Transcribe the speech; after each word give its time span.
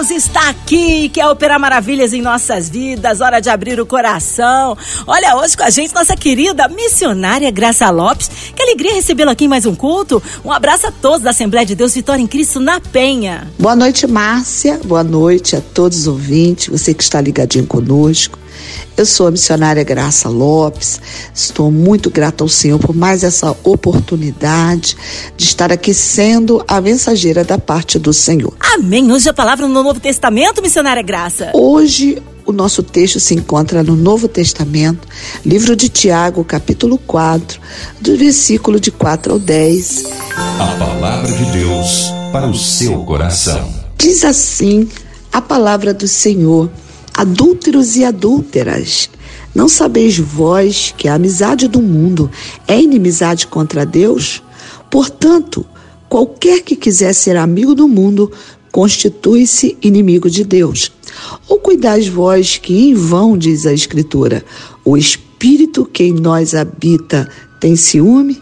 Deus 0.00 0.10
está 0.12 0.48
aqui, 0.48 1.10
quer 1.10 1.26
operar 1.26 1.60
maravilhas 1.60 2.14
em 2.14 2.22
nossas 2.22 2.70
vidas, 2.70 3.20
hora 3.20 3.38
de 3.38 3.50
abrir 3.50 3.78
o 3.78 3.84
coração. 3.84 4.74
Olha, 5.06 5.36
hoje 5.36 5.54
com 5.54 5.62
a 5.62 5.68
gente, 5.68 5.92
nossa 5.92 6.16
querida 6.16 6.66
missionária 6.68 7.50
Graça 7.50 7.90
Lopes. 7.90 8.30
Que 8.56 8.62
alegria 8.62 8.94
recebê-la 8.94 9.32
aqui 9.32 9.44
em 9.44 9.48
mais 9.48 9.66
um 9.66 9.74
culto. 9.74 10.22
Um 10.42 10.50
abraço 10.50 10.86
a 10.86 10.90
todos 10.90 11.20
da 11.20 11.30
Assembleia 11.30 11.66
de 11.66 11.74
Deus 11.74 11.92
Vitória 11.92 12.22
em 12.22 12.26
Cristo 12.26 12.58
na 12.58 12.80
Penha. 12.80 13.46
Boa 13.58 13.76
noite, 13.76 14.06
Márcia. 14.06 14.80
Boa 14.82 15.04
noite 15.04 15.54
a 15.54 15.60
todos 15.60 15.98
os 15.98 16.06
ouvintes, 16.06 16.68
você 16.68 16.94
que 16.94 17.02
está 17.02 17.20
ligadinho 17.20 17.66
conosco. 17.66 18.38
Eu 18.96 19.06
sou 19.06 19.26
a 19.26 19.30
missionária 19.30 19.82
Graça 19.82 20.28
Lopes. 20.28 21.00
Estou 21.34 21.70
muito 21.70 22.10
grata 22.10 22.44
ao 22.44 22.48
Senhor 22.48 22.78
por 22.78 22.94
mais 22.94 23.24
essa 23.24 23.56
oportunidade 23.64 24.96
de 25.36 25.44
estar 25.44 25.72
aqui 25.72 25.94
sendo 25.94 26.62
a 26.68 26.80
mensageira 26.80 27.44
da 27.44 27.58
parte 27.58 27.98
do 27.98 28.12
Senhor. 28.12 28.52
Amém. 28.74 29.10
Hoje 29.10 29.28
a 29.28 29.34
palavra 29.34 29.66
no 29.66 29.82
Novo 29.82 30.00
Testamento, 30.00 30.60
missionária 30.60 31.02
Graça. 31.02 31.50
Hoje 31.54 32.22
o 32.44 32.52
nosso 32.52 32.82
texto 32.82 33.20
se 33.20 33.34
encontra 33.34 33.82
no 33.82 33.94
Novo 33.94 34.26
Testamento, 34.26 35.06
livro 35.46 35.76
de 35.76 35.88
Tiago, 35.88 36.44
capítulo 36.44 36.98
4, 36.98 37.60
do 38.00 38.16
versículo 38.16 38.80
de 38.80 38.90
4 38.90 39.34
ao 39.34 39.38
10. 39.38 40.04
A 40.36 40.66
palavra 40.78 41.32
de 41.32 41.44
Deus 41.52 42.10
para 42.32 42.46
o 42.46 42.54
seu 42.54 43.04
coração. 43.04 43.72
Diz 43.96 44.24
assim 44.24 44.88
a 45.32 45.40
palavra 45.40 45.94
do 45.94 46.08
Senhor: 46.08 46.70
Adúlteros 47.20 47.96
e 47.96 48.04
adúlteras, 48.06 49.10
não 49.54 49.68
sabeis 49.68 50.16
vós 50.16 50.94
que 50.96 51.06
a 51.06 51.16
amizade 51.16 51.68
do 51.68 51.82
mundo 51.82 52.30
é 52.66 52.80
inimizade 52.80 53.46
contra 53.46 53.84
Deus? 53.84 54.42
Portanto, 54.90 55.66
qualquer 56.08 56.62
que 56.62 56.74
quiser 56.74 57.12
ser 57.12 57.36
amigo 57.36 57.74
do 57.74 57.86
mundo 57.86 58.32
constitui-se 58.72 59.76
inimigo 59.82 60.30
de 60.30 60.44
Deus. 60.44 60.90
Ou 61.46 61.58
cuidais 61.58 62.08
vós 62.08 62.56
que 62.56 62.88
em 62.88 62.94
vão, 62.94 63.36
diz 63.36 63.66
a 63.66 63.74
Escritura, 63.74 64.42
o 64.82 64.96
Espírito 64.96 65.84
que 65.84 66.04
em 66.04 66.14
nós 66.14 66.54
habita 66.54 67.28
tem 67.60 67.76
ciúme? 67.76 68.40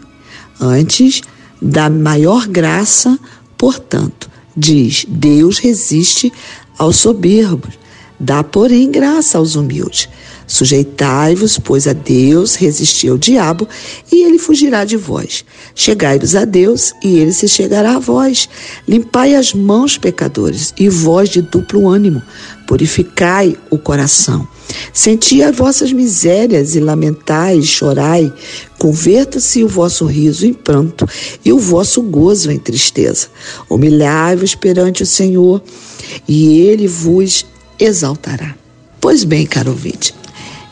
Antes, 0.57 1.21
da 1.61 1.89
maior 1.89 2.47
graça, 2.47 3.19
portanto, 3.57 4.29
diz: 4.55 5.05
Deus 5.05 5.57
resiste 5.57 6.31
aos 6.77 6.95
soberbos, 6.95 7.77
dá, 8.19 8.43
porém, 8.43 8.91
graça 8.91 9.37
aos 9.37 9.55
humildes. 9.55 10.09
Sujeitai-vos, 10.45 11.59
pois, 11.59 11.87
a 11.87 11.93
Deus, 11.93 12.55
resisti 12.55 13.07
ao 13.07 13.19
diabo, 13.19 13.67
e 14.11 14.23
ele 14.23 14.39
fugirá 14.39 14.83
de 14.83 14.97
vós. 14.97 15.45
Chegai-vos 15.75 16.35
a 16.35 16.43
Deus, 16.43 16.91
e 17.03 17.19
ele 17.19 17.31
se 17.31 17.47
chegará 17.47 17.95
a 17.95 17.99
vós. 17.99 18.49
Limpai 18.87 19.35
as 19.35 19.53
mãos, 19.53 19.97
pecadores, 19.97 20.73
e 20.77 20.89
vós 20.89 21.29
de 21.29 21.43
duplo 21.43 21.87
ânimo, 21.87 22.21
purificai 22.67 23.55
o 23.69 23.77
coração. 23.77 24.47
Senti 24.91 25.43
as 25.43 25.55
vossas 25.55 25.93
misérias 25.93 26.75
e 26.75 26.79
lamentai 26.79 27.57
e 27.57 27.63
chorai. 27.63 28.33
Converta-se 28.79 29.63
o 29.63 29.67
vosso 29.67 30.05
riso 30.05 30.47
em 30.47 30.53
pranto 30.53 31.07
e 31.45 31.53
o 31.53 31.59
vosso 31.59 32.01
gozo 32.01 32.51
em 32.51 32.57
tristeza. 32.57 33.27
Humilhai-vos 33.69 34.55
perante 34.55 35.03
o 35.03 35.05
Senhor, 35.05 35.61
e 36.27 36.59
ele 36.61 36.87
vos 36.87 37.45
exaltará. 37.79 38.55
Pois 38.99 39.23
bem, 39.23 39.45
caro 39.45 39.71
ouvinte, 39.71 40.13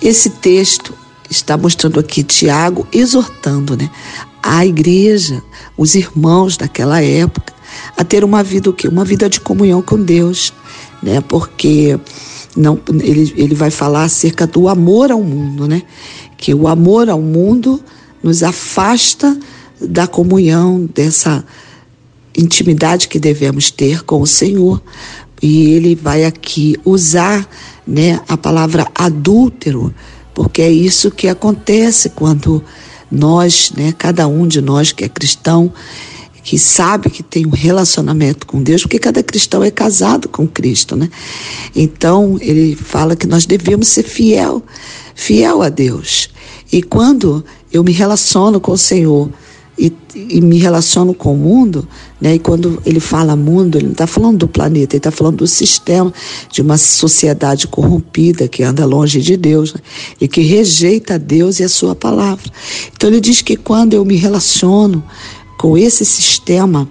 esse 0.02 0.30
texto 0.30 0.94
está 1.30 1.58
mostrando 1.58 2.00
aqui 2.00 2.24
Tiago 2.24 2.88
exortando 2.92 3.76
né, 3.76 3.90
a 4.42 4.66
igreja, 4.66 5.42
os 5.78 5.96
irmãos 5.96 6.58
daquela 6.58 7.02
época, 7.02 7.54
a 7.96 8.04
ter 8.04 8.23
uma 8.23 8.44
vida 8.44 8.70
o 8.70 8.73
quê? 8.73 8.88
Uma 8.88 9.06
vida 9.06 9.30
de 9.30 9.40
comunhão 9.40 9.82
com 9.82 10.02
Deus, 10.02 10.54
né? 11.02 11.22
Porque 11.22 12.00
não, 12.56 12.80
ele, 13.02 13.34
ele 13.36 13.56
vai 13.56 13.70
falar 13.70 14.04
acerca 14.04 14.48
do 14.48 14.67
amor 14.67 15.12
ao 15.12 15.22
mundo, 15.22 15.67
né? 15.67 15.84
Que 16.38 16.54
o 16.54 16.67
amor 16.67 17.10
ao 17.10 17.22
mundo 17.22 17.84
nos 18.23 18.42
afasta 18.42 19.38
da 19.80 20.08
comunhão, 20.08 20.90
dessa 20.94 21.46
intimidade 22.36 23.08
que 23.08 23.20
devemos 23.20 23.70
ter 23.72 24.04
com 24.04 24.22
o 24.22 24.28
Senhor. 24.28 24.82
E 25.42 25.71
ele 25.71 25.95
vai 25.95 26.25
aqui 26.25 26.75
usar 26.83 27.48
né, 27.86 28.20
a 28.27 28.37
palavra 28.37 28.87
adúltero, 28.95 29.93
porque 30.33 30.61
é 30.61 30.71
isso 30.71 31.11
que 31.11 31.27
acontece 31.27 32.09
quando 32.09 32.64
nós, 33.11 33.71
né, 33.75 33.93
cada 33.98 34.27
um 34.27 34.48
de 34.48 34.61
nós 34.61 34.92
que 34.92 35.03
é 35.03 35.09
cristão, 35.09 35.71
que 36.43 36.58
sabe 36.58 37.09
que 37.09 37.21
tem 37.21 37.45
um 37.45 37.52
relacionamento 37.52 38.48
com 38.48 38.64
Deus, 38.64 38.81
porque 38.81 38.99
cada 38.99 39.21
cristão 39.21 39.61
é 39.64 39.70
casado 39.70 40.30
com 40.30 40.48
Cristo, 40.48 40.95
né? 40.95 41.09
Então, 41.75 42.37
ele 42.39 42.73
fala 42.73 43.17
que 43.17 43.27
nós 43.27 43.45
devemos 43.45 43.89
ser 43.89 44.04
fiel, 44.04 44.64
fiel 45.14 45.61
a 45.61 45.67
Deus. 45.67 46.30
E 46.71 46.81
quando 46.81 47.43
eu 47.71 47.83
me 47.83 47.92
relaciono 47.92 48.61
com 48.61 48.71
o 48.71 48.77
Senhor, 48.77 49.30
e, 50.30 50.42
me 50.42 50.58
relaciono 50.58 51.14
com 51.14 51.33
o 51.33 51.38
mundo, 51.38 51.88
né? 52.20 52.36
E 52.36 52.39
quando 52.39 52.82
ele 52.86 53.00
fala 53.00 53.36
mundo, 53.36 53.78
ele 53.78 53.86
não 53.86 53.92
está 53.92 54.08
falando 54.08 54.39
do 54.39 54.48
planeta, 54.48 54.95
ele 54.95 55.00
está 55.00 55.11
falando 55.11 55.38
do 55.38 55.48
sistema 55.48 56.11
de 56.52 56.61
uma 56.61 56.78
sociedade 56.78 57.67
corrompida 57.67 58.48
que 58.48 58.64
anda 58.64 58.86
longe 58.86 59.22
de 59.22 59.38
Deus 59.38 59.73
né? 59.73 59.80
e 60.20 60.28
que 60.28 60.42
rejeita 60.42 61.20
Deus 61.20 61.60
e 61.60 61.64
a 61.64 61.70
sua 61.70 61.95
palavra. 61.95 62.52
Então 62.95 63.10
ele 63.10 63.22
diz 63.22 63.42
que 63.42 63.55
quando 63.55 63.94
eu 63.94 64.04
me 64.04 64.16
relaciono 64.16 65.04
com 65.58 65.78
esse 65.78 66.04
sistema, 66.04 66.88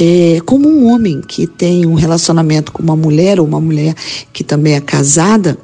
é, 0.00 0.40
como 0.44 0.68
um 0.68 0.92
homem 0.92 1.20
que 1.20 1.46
tem 1.46 1.86
um 1.86 1.94
relacionamento 1.94 2.72
com 2.72 2.82
uma 2.82 2.96
mulher 2.96 3.38
ou 3.38 3.46
uma 3.46 3.60
mulher 3.60 3.94
que 4.32 4.42
também 4.42 4.74
é 4.74 4.80
casada 4.80 5.58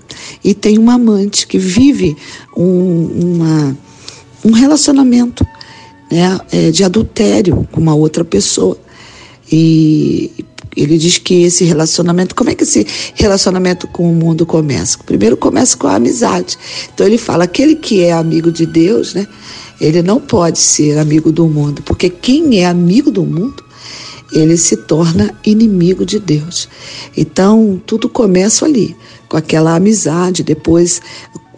e 0.45 0.55
tem 0.55 0.79
uma 0.79 0.95
amante 0.95 1.47
que 1.47 1.59
vive 1.59 2.17
um, 2.57 3.07
uma, 3.37 3.77
um 4.45 4.53
relacionamento 4.53 5.45
né, 6.11 6.39
é, 6.51 6.71
de 6.71 6.85
adultério 6.85 7.67
com 7.71 7.81
uma 7.81 7.95
outra 7.95 8.25
pessoa. 8.25 8.79
E 9.51 10.45
ele 10.77 10.97
diz 10.99 11.19
que 11.19 11.43
esse 11.43 11.65
relacionamento, 11.65 12.35
como 12.35 12.51
é 12.51 12.55
que 12.55 12.63
esse 12.63 12.87
relacionamento 13.15 13.87
com 13.89 14.11
o 14.11 14.15
mundo 14.15 14.47
começa? 14.47 14.99
Primeiro 15.05 15.37
começa 15.37 15.77
com 15.77 15.87
a 15.87 15.97
amizade. 15.97 16.57
Então 16.93 17.07
ele 17.07 17.19
fala, 17.19 17.45
aquele 17.45 17.75
que 17.75 18.03
é 18.03 18.13
amigo 18.13 18.53
de 18.53 18.67
Deus, 18.67 19.15
né, 19.15 19.27
ele 19.81 20.03
não 20.03 20.21
pode 20.21 20.59
ser 20.59 20.99
amigo 20.99 21.33
do 21.33 21.47
mundo, 21.47 21.83
porque 21.83 22.09
quem 22.09 22.61
é 22.61 22.67
amigo 22.67 23.11
do 23.11 23.25
mundo, 23.25 23.65
ele 24.33 24.57
se 24.57 24.77
torna 24.77 25.35
inimigo 25.45 26.05
de 26.05 26.19
Deus. 26.19 26.69
Então 27.17 27.81
tudo 27.87 28.09
começa 28.09 28.65
ali, 28.65 28.95
com 29.29 29.37
aquela 29.37 29.75
amizade, 29.75 30.43
depois 30.43 31.01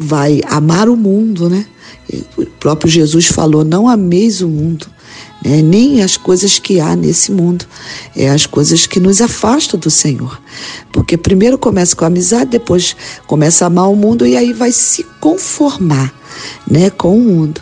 vai 0.00 0.40
amar 0.46 0.88
o 0.88 0.96
mundo, 0.96 1.50
né? 1.50 1.66
O 2.36 2.46
próprio 2.46 2.90
Jesus 2.90 3.26
falou: 3.26 3.62
não 3.62 3.86
ameis 3.86 4.40
o 4.40 4.48
mundo, 4.48 4.86
né? 5.44 5.60
nem 5.60 6.02
as 6.02 6.16
coisas 6.16 6.58
que 6.58 6.80
há 6.80 6.96
nesse 6.96 7.30
mundo, 7.30 7.66
é 8.16 8.30
as 8.30 8.46
coisas 8.46 8.86
que 8.86 8.98
nos 8.98 9.20
afastam 9.20 9.78
do 9.78 9.90
Senhor. 9.90 10.40
Porque 10.90 11.18
primeiro 11.18 11.58
começa 11.58 11.94
com 11.94 12.04
a 12.04 12.08
amizade, 12.08 12.50
depois 12.50 12.96
começa 13.26 13.64
a 13.64 13.66
amar 13.66 13.90
o 13.90 13.96
mundo 13.96 14.26
e 14.26 14.36
aí 14.36 14.54
vai 14.54 14.72
se 14.72 15.04
conformar 15.20 16.12
né, 16.66 16.88
com 16.88 17.16
o 17.16 17.20
mundo. 17.20 17.60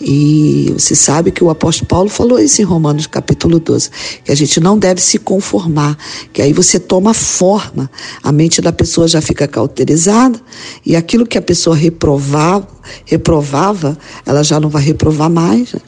E 0.00 0.72
você 0.76 0.94
sabe 0.94 1.32
que 1.32 1.42
o 1.42 1.50
apóstolo 1.50 1.88
Paulo 1.88 2.08
falou 2.08 2.38
isso 2.38 2.62
em 2.62 2.64
Romanos 2.64 3.06
capítulo 3.06 3.58
12, 3.58 3.90
que 4.24 4.30
a 4.30 4.34
gente 4.34 4.60
não 4.60 4.78
deve 4.78 5.00
se 5.00 5.18
conformar, 5.18 5.98
que 6.32 6.40
aí 6.40 6.52
você 6.52 6.78
toma 6.78 7.12
forma, 7.12 7.90
a 8.22 8.30
mente 8.30 8.60
da 8.60 8.72
pessoa 8.72 9.08
já 9.08 9.20
fica 9.20 9.48
cauterizada, 9.48 10.40
e 10.86 10.94
aquilo 10.94 11.26
que 11.26 11.36
a 11.36 11.42
pessoa 11.42 11.74
reprovava, 11.74 12.68
reprovava, 13.04 13.98
ela 14.24 14.42
já 14.42 14.60
não 14.60 14.68
vai 14.68 14.82
reprovar 14.82 15.28
mais. 15.28 15.72
Né? 15.72 15.80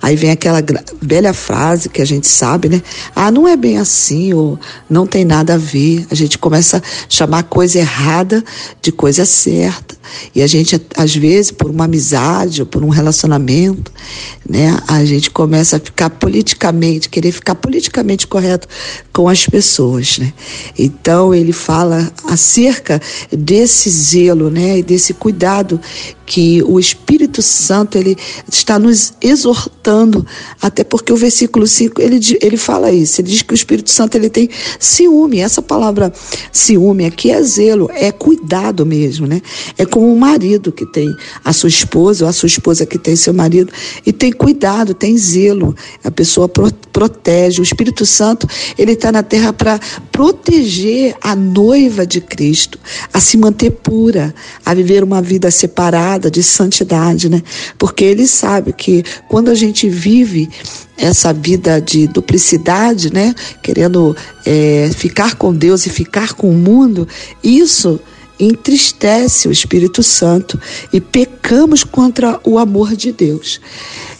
Aí 0.00 0.16
vem 0.16 0.30
aquela 0.30 0.62
velha 1.00 1.32
frase 1.32 1.88
que 1.88 2.02
a 2.02 2.04
gente 2.04 2.26
sabe, 2.26 2.68
né? 2.68 2.82
Ah, 3.14 3.30
não 3.30 3.46
é 3.46 3.56
bem 3.56 3.78
assim, 3.78 4.32
ou 4.32 4.58
não 4.88 5.06
tem 5.06 5.24
nada 5.24 5.54
a 5.54 5.58
ver. 5.58 6.06
A 6.10 6.14
gente 6.14 6.38
começa 6.38 6.78
a 6.78 6.82
chamar 7.08 7.44
coisa 7.44 7.78
errada 7.78 8.44
de 8.80 8.90
coisa 8.90 9.24
certa. 9.24 9.96
E 10.34 10.42
a 10.42 10.46
gente, 10.46 10.80
às 10.96 11.14
vezes, 11.14 11.50
por 11.50 11.70
uma 11.70 11.84
amizade 11.84 12.62
ou 12.62 12.66
por 12.66 12.82
um 12.82 12.88
relacionamento, 12.88 13.92
né? 14.48 14.78
A 14.86 15.04
gente 15.04 15.30
começa 15.30 15.76
a 15.76 15.80
ficar 15.80 16.10
politicamente, 16.10 17.08
querer 17.08 17.32
ficar 17.32 17.54
politicamente 17.54 18.26
correto 18.26 18.68
com 19.12 19.28
as 19.28 19.46
pessoas, 19.46 20.18
né? 20.18 20.32
Então, 20.78 21.34
ele 21.34 21.52
fala 21.52 22.12
acerca 22.28 23.00
desse 23.30 23.88
zelo, 23.90 24.50
né? 24.50 24.78
E 24.78 24.82
desse 24.82 25.14
cuidado 25.14 25.80
que 26.24 26.62
o 26.62 26.78
Espírito 26.78 27.42
Santo 27.42 27.98
ele 27.98 28.16
está 28.50 28.78
nos 28.78 29.12
exortando, 29.20 30.26
até 30.60 30.84
porque 30.84 31.12
o 31.12 31.16
versículo 31.16 31.66
5 31.66 32.00
ele, 32.00 32.20
ele 32.40 32.56
fala 32.56 32.92
isso, 32.92 33.20
ele 33.20 33.28
diz 33.28 33.42
que 33.42 33.52
o 33.52 33.54
Espírito 33.54 33.90
Santo 33.90 34.16
ele 34.16 34.30
tem 34.30 34.48
ciúme, 34.78 35.40
essa 35.40 35.60
palavra 35.60 36.12
ciúme 36.50 37.04
aqui 37.04 37.30
é 37.30 37.42
zelo, 37.42 37.90
é 37.92 38.10
cuidado 38.12 38.86
mesmo, 38.86 39.26
né? 39.26 39.40
É 39.76 39.84
como 39.84 40.12
um 40.12 40.18
marido 40.18 40.72
que 40.72 40.86
tem 40.86 41.14
a 41.44 41.52
sua 41.52 41.68
esposa, 41.68 42.24
ou 42.24 42.28
a 42.28 42.32
sua 42.32 42.46
esposa 42.46 42.86
que 42.86 42.98
tem 42.98 43.16
seu 43.16 43.34
marido, 43.34 43.72
e 44.04 44.12
tem 44.12 44.32
cuidado, 44.32 44.94
tem 44.94 45.16
zelo, 45.16 45.74
a 46.04 46.10
pessoa 46.10 46.48
pro, 46.48 46.72
protege, 46.92 47.60
o 47.60 47.64
Espírito 47.64 48.04
Santo 48.06 48.46
ele 48.78 48.92
está 48.92 49.10
na 49.10 49.22
terra 49.22 49.52
para 49.52 49.80
proteger 50.10 51.16
a 51.20 51.34
noiva 51.34 52.06
de 52.06 52.20
Cristo, 52.20 52.78
a 53.12 53.20
se 53.20 53.36
manter 53.36 53.70
pura, 53.70 54.34
a 54.64 54.74
viver 54.74 55.02
uma 55.02 55.20
vida 55.20 55.50
separada, 55.50 56.21
de 56.30 56.42
santidade, 56.42 57.28
né? 57.28 57.42
Porque 57.78 58.04
ele 58.04 58.26
sabe 58.26 58.72
que 58.72 59.04
quando 59.28 59.50
a 59.50 59.54
gente 59.54 59.88
vive 59.88 60.48
essa 60.96 61.32
vida 61.32 61.80
de 61.80 62.06
duplicidade, 62.06 63.12
né? 63.12 63.34
Querendo 63.62 64.16
é, 64.44 64.90
ficar 64.94 65.34
com 65.36 65.52
Deus 65.52 65.86
e 65.86 65.90
ficar 65.90 66.34
com 66.34 66.50
o 66.50 66.54
mundo, 66.54 67.06
isso 67.42 68.00
entristece 68.38 69.46
o 69.46 69.52
Espírito 69.52 70.02
Santo 70.02 70.60
e 70.92 71.00
pecamos 71.00 71.84
contra 71.84 72.40
o 72.44 72.58
amor 72.58 72.96
de 72.96 73.12
Deus. 73.12 73.60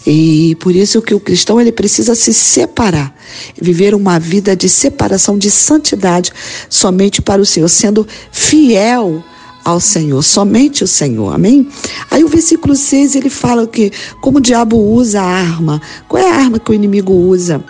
E 0.06 0.56
por 0.60 0.74
isso 0.74 1.02
que 1.02 1.14
o 1.14 1.20
cristão 1.20 1.60
ele 1.60 1.72
precisa 1.72 2.14
se 2.14 2.32
separar, 2.32 3.14
viver 3.60 3.94
uma 3.94 4.18
vida 4.18 4.54
de 4.54 4.68
separação, 4.68 5.38
de 5.38 5.50
santidade, 5.50 6.32
somente 6.68 7.22
para 7.22 7.42
o 7.42 7.46
Senhor, 7.46 7.68
sendo 7.68 8.06
fiel 8.30 9.24
ao 9.64 9.80
Senhor, 9.80 10.22
somente 10.22 10.84
o 10.84 10.86
Senhor, 10.86 11.34
amém? 11.34 11.68
Aí 12.10 12.24
o 12.24 12.28
versículo 12.28 12.74
6 12.74 13.14
ele 13.14 13.30
fala 13.30 13.66
que 13.66 13.92
como 14.20 14.38
o 14.38 14.40
diabo 14.40 14.76
usa 14.76 15.20
a 15.20 15.24
arma, 15.24 15.80
qual 16.08 16.22
é 16.22 16.30
a 16.30 16.34
arma 16.34 16.58
que 16.58 16.70
o 16.70 16.74
inimigo 16.74 17.12
usa? 17.12 17.64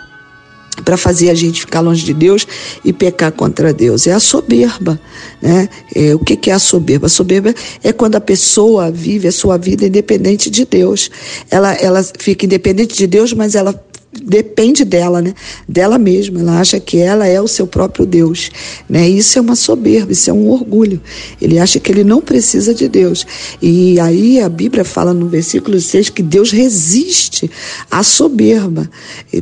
para 0.83 0.97
fazer 0.97 1.29
a 1.29 1.35
gente 1.35 1.61
ficar 1.61 1.81
longe 1.81 2.03
de 2.03 2.13
Deus 2.13 2.47
e 2.83 2.91
pecar 2.91 3.31
contra 3.31 3.71
Deus. 3.71 4.07
É 4.07 4.13
a 4.13 4.19
soberba. 4.19 4.99
Né? 5.41 5.69
É, 5.93 6.15
o 6.15 6.19
que, 6.19 6.35
que 6.35 6.49
é 6.49 6.53
a 6.53 6.59
soberba? 6.59 7.05
A 7.05 7.09
soberba 7.09 7.53
é 7.83 7.93
quando 7.93 8.15
a 8.15 8.21
pessoa 8.21 8.89
vive 8.91 9.27
a 9.27 9.31
sua 9.31 9.57
vida 9.57 9.85
independente 9.85 10.49
de 10.49 10.65
Deus. 10.65 11.11
Ela, 11.49 11.73
ela 11.73 12.03
fica 12.17 12.45
independente 12.45 12.97
de 12.97 13.05
Deus, 13.07 13.33
mas 13.33 13.55
ela 13.55 13.73
depende 14.21 14.85
dela, 14.85 15.21
né? 15.21 15.33
Dela 15.67 15.97
mesma. 15.97 16.39
Ela 16.39 16.59
acha 16.59 16.79
que 16.79 16.97
ela 16.97 17.27
é 17.27 17.41
o 17.41 17.47
seu 17.47 17.65
próprio 17.65 18.05
Deus, 18.05 18.51
né? 18.89 19.07
Isso 19.07 19.37
é 19.37 19.41
uma 19.41 19.55
soberba, 19.55 20.11
isso 20.11 20.29
é 20.29 20.33
um 20.33 20.49
orgulho. 20.49 21.01
Ele 21.41 21.59
acha 21.59 21.79
que 21.79 21.91
ele 21.91 22.03
não 22.03 22.21
precisa 22.21 22.73
de 22.73 22.87
Deus. 22.87 23.25
E 23.61 23.99
aí 23.99 24.39
a 24.39 24.49
Bíblia 24.49 24.83
fala 24.83 25.13
no 25.13 25.27
versículo 25.27 25.79
6 25.79 26.09
que 26.09 26.21
Deus 26.21 26.51
resiste 26.51 27.49
à 27.89 28.03
soberba, 28.03 28.89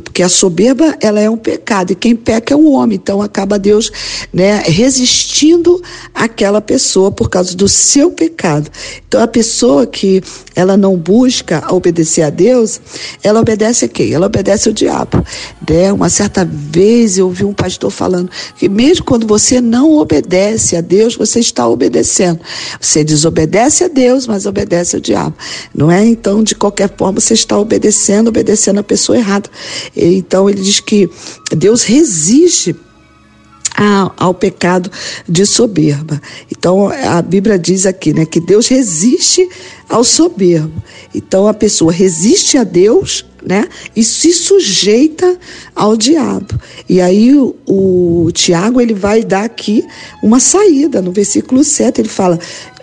porque 0.04 0.22
a 0.22 0.28
soberba 0.28 0.96
ela 1.00 1.20
é 1.20 1.28
um 1.28 1.36
pecado 1.36 1.92
e 1.92 1.94
quem 1.94 2.14
peca 2.16 2.54
é 2.54 2.56
o 2.56 2.70
homem. 2.72 2.98
Então 3.02 3.20
acaba 3.22 3.58
Deus, 3.58 3.90
né, 4.32 4.62
resistindo 4.66 5.82
àquela 6.14 6.60
pessoa 6.60 7.10
por 7.10 7.28
causa 7.28 7.56
do 7.56 7.68
seu 7.68 8.10
pecado. 8.10 8.70
Então 9.06 9.22
a 9.22 9.28
pessoa 9.28 9.86
que 9.86 10.22
ela 10.54 10.76
não 10.76 10.96
busca 10.96 11.64
obedecer 11.72 12.22
a 12.22 12.30
Deus, 12.30 12.80
ela 13.22 13.40
obedece 13.40 13.84
a 13.84 13.88
quem? 13.88 14.12
Ela 14.12 14.26
obedece 14.26 14.61
o 14.68 14.72
diabo. 14.72 15.24
Né? 15.68 15.92
Uma 15.92 16.08
certa 16.08 16.44
vez 16.44 17.18
eu 17.18 17.26
ouvi 17.26 17.44
um 17.44 17.52
pastor 17.52 17.90
falando 17.90 18.30
que 18.56 18.68
mesmo 18.68 19.04
quando 19.04 19.26
você 19.26 19.60
não 19.60 19.92
obedece 19.92 20.76
a 20.76 20.80
Deus, 20.80 21.16
você 21.16 21.40
está 21.40 21.66
obedecendo. 21.66 22.40
Você 22.80 23.04
desobedece 23.04 23.84
a 23.84 23.88
Deus, 23.88 24.26
mas 24.26 24.46
obedece 24.46 24.96
ao 24.96 25.02
diabo. 25.02 25.34
Não 25.74 25.90
é? 25.90 26.04
Então, 26.04 26.42
de 26.42 26.54
qualquer 26.54 26.90
forma, 26.96 27.20
você 27.20 27.34
está 27.34 27.58
obedecendo, 27.58 28.28
obedecendo 28.28 28.78
a 28.80 28.82
pessoa 28.82 29.18
errada. 29.18 29.48
Então, 29.96 30.48
ele 30.48 30.60
diz 30.60 30.80
que 30.80 31.08
Deus 31.56 31.82
resiste 31.82 32.74
ao, 33.76 34.14
ao, 34.16 34.34
pecado 34.34 34.90
de 35.28 35.46
soberba. 35.46 36.20
Então 36.50 36.88
a 36.88 37.22
Bíblia 37.22 37.58
diz 37.58 37.86
aqui, 37.86 38.12
né, 38.12 38.26
que 38.26 38.40
Deus 38.40 38.68
resiste 38.68 39.48
ao 39.88 40.04
soberbo. 40.04 40.82
Então 41.14 41.48
a 41.48 41.54
pessoa 41.54 41.92
resiste 41.92 42.58
a 42.58 42.64
Deus 42.64 43.24
né? 43.44 43.68
E 43.94 44.04
se 44.04 44.32
sujeita 44.32 45.38
ao 45.74 45.96
diabo. 45.96 46.54
E 46.88 47.00
aí 47.00 47.34
o, 47.34 47.54
o 47.66 48.30
Tiago 48.32 48.80
ele 48.80 48.94
vai 48.94 49.22
dar 49.22 49.44
aqui 49.44 49.84
uma 50.22 50.40
saída 50.40 51.02
no 51.02 51.12
versículo 51.12 51.64
7, 51.64 52.00
ele 52.00 52.08
fala: 52.08 52.38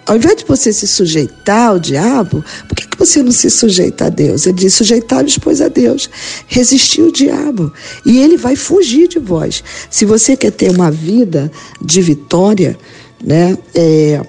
ao 0.10 0.16
invés 0.16 0.38
de 0.38 0.46
você 0.46 0.74
se 0.74 0.88
sujeitar 0.88 1.70
ao 1.70 1.80
diabo, 1.80 2.44
por 2.68 2.76
que, 2.76 2.88
que 2.88 2.98
você 2.98 3.22
não 3.22 3.32
se 3.32 3.48
sujeita 3.48 4.06
a 4.06 4.10
Deus? 4.10 4.48
Ele 4.48 4.58
diz: 4.58 4.74
sujeitar-vos, 4.74 5.38
pois, 5.38 5.62
a 5.62 5.68
Deus. 5.68 6.10
Resistir 6.48 7.04
o 7.04 7.12
diabo. 7.12 7.72
E 8.04 8.18
ele 8.18 8.36
vai 8.36 8.56
fugir 8.56 9.08
de 9.08 9.20
vós. 9.20 9.64
Se 9.88 10.06
você 10.06 10.36
quer 10.36 10.52
ter 10.52 10.72
uma 10.72 10.90
vida 10.90 11.52
de 11.80 12.02
vitória, 12.02 12.76
né? 13.24 13.56
É, 13.76 14.20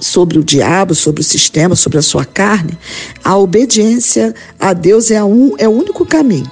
sobre 0.00 0.38
o 0.38 0.44
diabo, 0.44 0.94
sobre 0.94 1.20
o 1.20 1.24
sistema, 1.24 1.76
sobre 1.76 1.98
a 1.98 2.02
sua 2.02 2.24
carne, 2.24 2.76
a 3.22 3.36
obediência 3.36 4.34
a 4.58 4.72
Deus 4.72 5.10
é, 5.10 5.22
um, 5.22 5.54
é 5.58 5.68
o 5.68 5.72
único 5.72 6.04
caminho. 6.04 6.50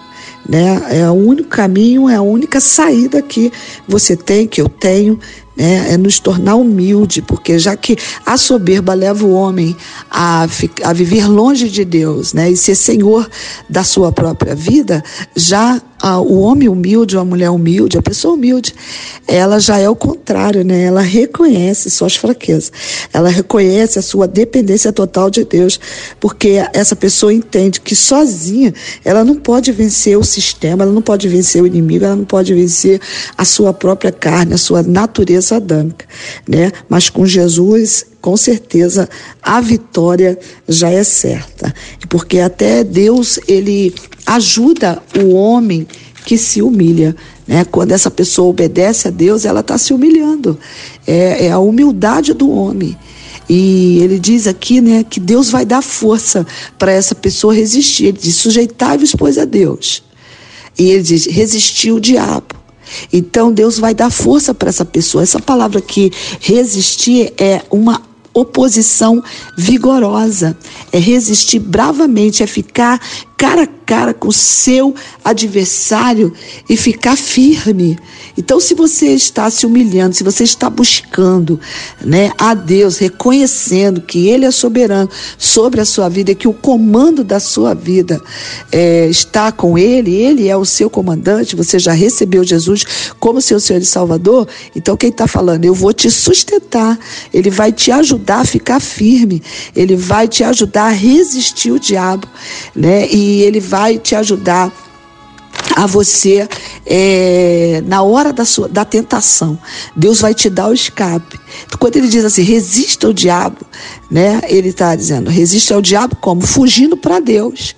Né? 0.49 0.83
É 0.91 1.09
o 1.09 1.15
único 1.15 1.49
caminho, 1.49 2.09
é 2.09 2.17
a 2.17 2.23
única 2.23 2.61
saída 2.61 3.23
que 3.23 3.53
você 3.87 4.17
tem, 4.17 4.47
que 4.47 4.61
eu 4.61 4.69
tenho, 4.69 5.19
né? 5.56 5.93
é 5.93 5.97
nos 5.97 6.19
tornar 6.19 6.56
humilde, 6.56 7.23
porque 7.23 7.59
já 7.59 7.77
que 7.77 7.97
a 8.27 8.37
soberba 8.37 8.93
leva 8.93 9.25
o 9.25 9.33
homem 9.33 9.77
a, 10.11 10.47
a 10.83 10.93
viver 10.93 11.29
longe 11.29 11.69
de 11.69 11.85
Deus 11.85 12.33
né? 12.33 12.50
e 12.50 12.56
ser 12.56 12.75
senhor 12.75 13.29
da 13.69 13.85
sua 13.85 14.11
própria 14.11 14.55
vida, 14.55 15.03
já 15.37 15.81
a, 16.03 16.21
o 16.21 16.41
homem 16.41 16.69
humilde, 16.69 17.17
a 17.17 17.25
mulher 17.25 17.49
humilde, 17.51 17.97
a 17.97 18.03
pessoa 18.03 18.35
humilde, 18.35 18.75
ela 19.29 19.61
já 19.61 19.79
é 19.79 19.89
o 19.89 19.95
contrário, 19.95 20.65
né? 20.65 20.83
Ela 20.83 21.01
reconhece 21.01 21.89
suas 21.89 22.17
fraquezas, 22.17 22.73
ela 23.13 23.29
reconhece 23.29 24.01
a 24.01 24.03
sua 24.03 24.27
dependência 24.27 24.93
total 24.93 25.31
de 25.31 25.45
Deus, 25.45 25.79
porque 26.19 26.61
essa 26.73 26.97
pessoa 26.97 27.33
entende 27.33 27.81
que 27.81 27.95
sozinha 27.95 28.75
ela 29.05 29.23
não 29.23 29.37
pode 29.37 29.71
vencer 29.71 30.19
o 30.19 30.25
sistema, 30.25 30.83
ela 30.83 30.93
não 30.93 31.03
pode 31.03 31.29
vencer 31.29 31.63
o 31.63 31.67
inimigo, 31.69 32.05
ela 32.05 32.17
não 32.17 32.25
pode 32.25 32.53
vencer 32.53 33.01
a 33.39 33.45
sua 33.45 33.73
própria 33.73 34.11
carne, 34.11 34.55
a 34.55 34.59
sua 34.59 34.83
natureza 34.83 35.57
adâmica, 35.57 36.05
né? 36.49 36.73
Mas 36.89 37.09
com 37.09 37.25
Jesus 37.25 38.07
com 38.23 38.37
certeza 38.37 39.09
a 39.43 39.61
vitória 39.61 40.39
já 40.69 40.89
é 40.89 41.03
certa. 41.03 41.75
Porque 42.09 42.39
até 42.39 42.85
Deus, 42.85 43.39
ele 43.49 43.93
ajuda 44.25 45.03
o 45.19 45.35
homem 45.35 45.87
que 46.25 46.39
se 46.39 46.63
humilha. 46.63 47.15
Né? 47.47 47.65
Quando 47.65 47.91
essa 47.91 48.11
pessoa 48.11 48.49
obedece 48.49 49.09
a 49.09 49.11
Deus, 49.11 49.45
ela 49.45 49.61
está 49.61 49.77
se 49.77 49.93
humilhando. 49.93 50.57
É, 51.05 51.47
é 51.47 51.51
a 51.51 51.59
humildade 51.59 52.33
do 52.33 52.49
homem. 52.49 52.97
E 53.49 53.99
ele 53.99 54.21
diz 54.21 54.46
aqui, 54.46 54.81
né, 54.81 55.05
que 55.05 55.19
Deus 55.19 55.51
vai 55.51 55.67
dar 55.67 55.82
força 55.82 56.46
para 56.79 56.93
essa 56.93 57.15
pessoa 57.15 57.53
resistir. 57.53 58.06
Ele 58.06 58.19
diz: 58.19 58.37
sujeitai-vos, 58.37 59.15
pois, 59.19 59.37
a 59.37 59.44
Deus. 59.44 60.05
E 60.79 60.91
ele 60.91 61.03
diz: 61.03 61.27
resistir 61.27 61.91
o 61.91 62.01
diabo. 62.01 62.63
Então 63.13 63.53
Deus 63.53 63.79
vai 63.79 63.94
dar 63.94 64.11
força 64.11 64.55
para 64.55 64.69
essa 64.69 64.85
pessoa. 64.85 65.23
Essa 65.23 65.41
palavra 65.41 65.79
aqui, 65.79 66.11
resistir, 66.41 67.32
é 67.37 67.63
uma 67.70 68.12
oposição 68.34 69.22
vigorosa, 69.56 70.56
é 70.93 70.98
resistir 70.98 71.58
bravamente, 71.58 72.43
é 72.43 72.46
ficar 72.46 73.01
cara 73.36 73.62
a 73.62 73.67
cara 73.93 74.15
com 74.15 74.32
seu 74.32 74.94
adversário 75.22 76.32
e 76.67 76.79
ficar 76.79 77.15
firme. 77.15 77.99
Então, 78.39 78.58
se 78.58 78.72
você 78.72 79.08
está 79.08 79.51
se 79.51 79.67
humilhando, 79.67 80.17
se 80.17 80.25
você 80.25 80.44
está 80.44 80.70
buscando 80.70 81.61
né, 82.01 82.32
a 82.39 82.55
Deus, 82.55 82.96
reconhecendo 82.96 84.01
que 84.01 84.29
Ele 84.29 84.46
é 84.46 84.51
soberano 84.51 85.11
sobre 85.37 85.82
a 85.82 85.84
sua 85.84 86.08
vida, 86.08 86.34
que 86.34 86.49
o 86.49 86.55
comando 86.55 87.22
da 87.22 87.39
sua 87.39 87.75
vida 87.75 88.19
é, 88.70 89.08
está 89.08 89.53
com 89.53 89.77
Ele, 89.77 90.15
Ele 90.15 90.49
é 90.49 90.56
o 90.56 90.65
seu 90.65 90.89
comandante, 90.89 91.55
você 91.55 91.79
já 91.79 91.93
recebeu 91.93 92.43
Jesus 92.43 92.87
como 93.20 93.43
seu 93.43 93.61
Senhor 93.61 93.82
e 93.82 93.84
Salvador, 93.84 94.49
então 94.75 94.96
quem 94.96 95.11
está 95.11 95.27
falando, 95.27 95.67
eu 95.67 95.75
vou 95.75 95.93
te 95.93 96.11
sustentar, 96.11 96.99
Ele 97.34 97.51
vai 97.51 97.70
te 97.70 97.93
ajudar 97.93 98.41
a 98.41 98.46
ficar 98.46 98.81
firme, 98.81 99.43
Ele 99.77 99.96
vai 99.96 100.27
te 100.27 100.43
ajudar 100.43 100.84
a 100.84 100.93
resistir 100.93 101.72
o 101.72 101.79
diabo, 101.79 102.27
né? 102.75 103.06
E 103.11 103.43
ele 103.43 103.61
vai 103.61 103.81
te 103.98 104.15
ajudar 104.15 104.72
a 105.77 105.86
você 105.86 106.48
é, 106.84 107.82
na 107.86 108.03
hora 108.03 108.32
da, 108.32 108.44
sua, 108.44 108.69
da 108.69 108.84
tentação. 108.84 109.58
Deus 109.96 110.20
vai 110.20 110.34
te 110.34 110.51
dar 110.51 110.69
o 110.69 110.74
escape. 110.74 111.41
Quando 111.79 111.96
ele 111.96 112.08
diz 112.08 112.24
assim, 112.24 112.43
resista 112.43 113.06
ao 113.06 113.12
diabo, 113.12 113.58
né? 114.10 114.41
Ele 114.48 114.69
está 114.69 114.94
dizendo, 114.94 115.31
resista 115.31 115.74
ao 115.74 115.82
diabo 115.82 116.17
como? 116.17 116.43
Fugindo 116.43 116.96
para 116.96 117.20
Deus. 117.20 117.74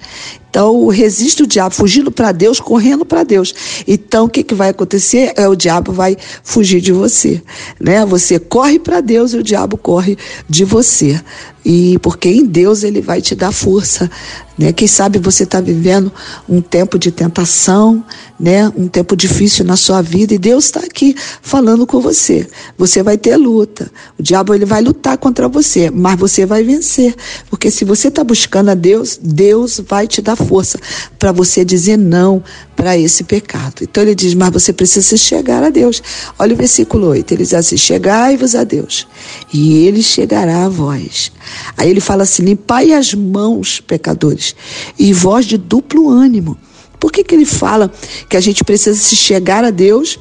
Então, 0.54 0.86
resiste 0.86 1.42
o 1.42 1.48
diabo, 1.48 1.74
fugindo 1.74 2.12
para 2.12 2.30
Deus, 2.30 2.60
correndo 2.60 3.04
para 3.04 3.24
Deus. 3.24 3.52
Então, 3.88 4.26
o 4.26 4.28
que, 4.28 4.44
que 4.44 4.54
vai 4.54 4.68
acontecer? 4.68 5.32
É 5.34 5.48
o 5.48 5.56
diabo 5.56 5.92
vai 5.92 6.16
fugir 6.44 6.80
de 6.80 6.92
você, 6.92 7.42
né? 7.80 8.06
Você 8.06 8.38
corre 8.38 8.78
para 8.78 9.00
Deus 9.00 9.32
e 9.32 9.38
o 9.38 9.42
diabo 9.42 9.76
corre 9.76 10.16
de 10.48 10.64
você. 10.64 11.20
E 11.64 11.98
porque 12.00 12.28
em 12.28 12.44
Deus 12.44 12.82
ele 12.82 13.00
vai 13.00 13.22
te 13.22 13.34
dar 13.34 13.50
força, 13.50 14.10
né? 14.58 14.72
Quem 14.72 14.86
sabe 14.86 15.18
você 15.18 15.44
está 15.44 15.60
vivendo 15.60 16.12
um 16.46 16.60
tempo 16.60 16.98
de 16.98 17.10
tentação, 17.10 18.04
né? 18.38 18.70
Um 18.76 18.86
tempo 18.86 19.16
difícil 19.16 19.64
na 19.64 19.76
sua 19.76 20.02
vida 20.02 20.34
e 20.34 20.38
Deus 20.38 20.66
está 20.66 20.80
aqui 20.80 21.16
falando 21.40 21.86
com 21.86 22.00
você. 22.00 22.46
Você 22.76 23.02
vai 23.02 23.16
ter 23.16 23.36
luta. 23.36 23.90
O 24.18 24.22
diabo 24.22 24.54
ele 24.54 24.66
vai 24.66 24.82
lutar 24.82 25.16
contra 25.16 25.48
você, 25.48 25.90
mas 25.90 26.18
você 26.18 26.44
vai 26.44 26.62
vencer, 26.62 27.14
porque 27.48 27.70
se 27.70 27.84
você 27.84 28.08
está 28.08 28.22
buscando 28.22 28.70
a 28.70 28.74
Deus, 28.74 29.18
Deus 29.20 29.80
vai 29.88 30.06
te 30.06 30.20
dar 30.20 30.36
força 30.36 30.78
para 31.18 31.32
você 31.32 31.64
dizer 31.64 31.96
não 31.96 32.42
para 32.84 32.98
esse 32.98 33.24
pecado. 33.24 33.76
Então 33.80 34.02
ele 34.02 34.14
diz: 34.14 34.34
mas 34.34 34.50
você 34.50 34.70
precisa 34.70 35.16
chegar 35.16 35.62
a 35.62 35.70
Deus. 35.70 36.02
Olha 36.38 36.52
o 36.52 36.56
versículo 36.56 37.06
8. 37.08 37.32
Ele 37.32 37.42
diz 37.42 37.54
assim: 37.54 37.78
chegai-vos 37.78 38.54
a 38.54 38.62
Deus 38.62 39.08
e 39.50 39.86
Ele 39.86 40.02
chegará 40.02 40.66
a 40.66 40.68
vós. 40.68 41.32
Aí 41.78 41.88
ele 41.88 42.00
fala 42.00 42.24
assim: 42.24 42.42
limpai 42.42 42.92
as 42.92 43.14
mãos, 43.14 43.80
pecadores, 43.80 44.54
e 44.98 45.14
vós 45.14 45.46
de 45.46 45.56
duplo 45.56 46.10
ânimo. 46.10 46.58
Por 47.00 47.10
que, 47.10 47.24
que 47.24 47.34
ele 47.34 47.46
fala 47.46 47.90
que 48.28 48.36
a 48.36 48.40
gente 48.40 48.62
precisa 48.62 48.98
se 48.98 49.16
chegar 49.16 49.64
a 49.64 49.70
Deus? 49.70 50.18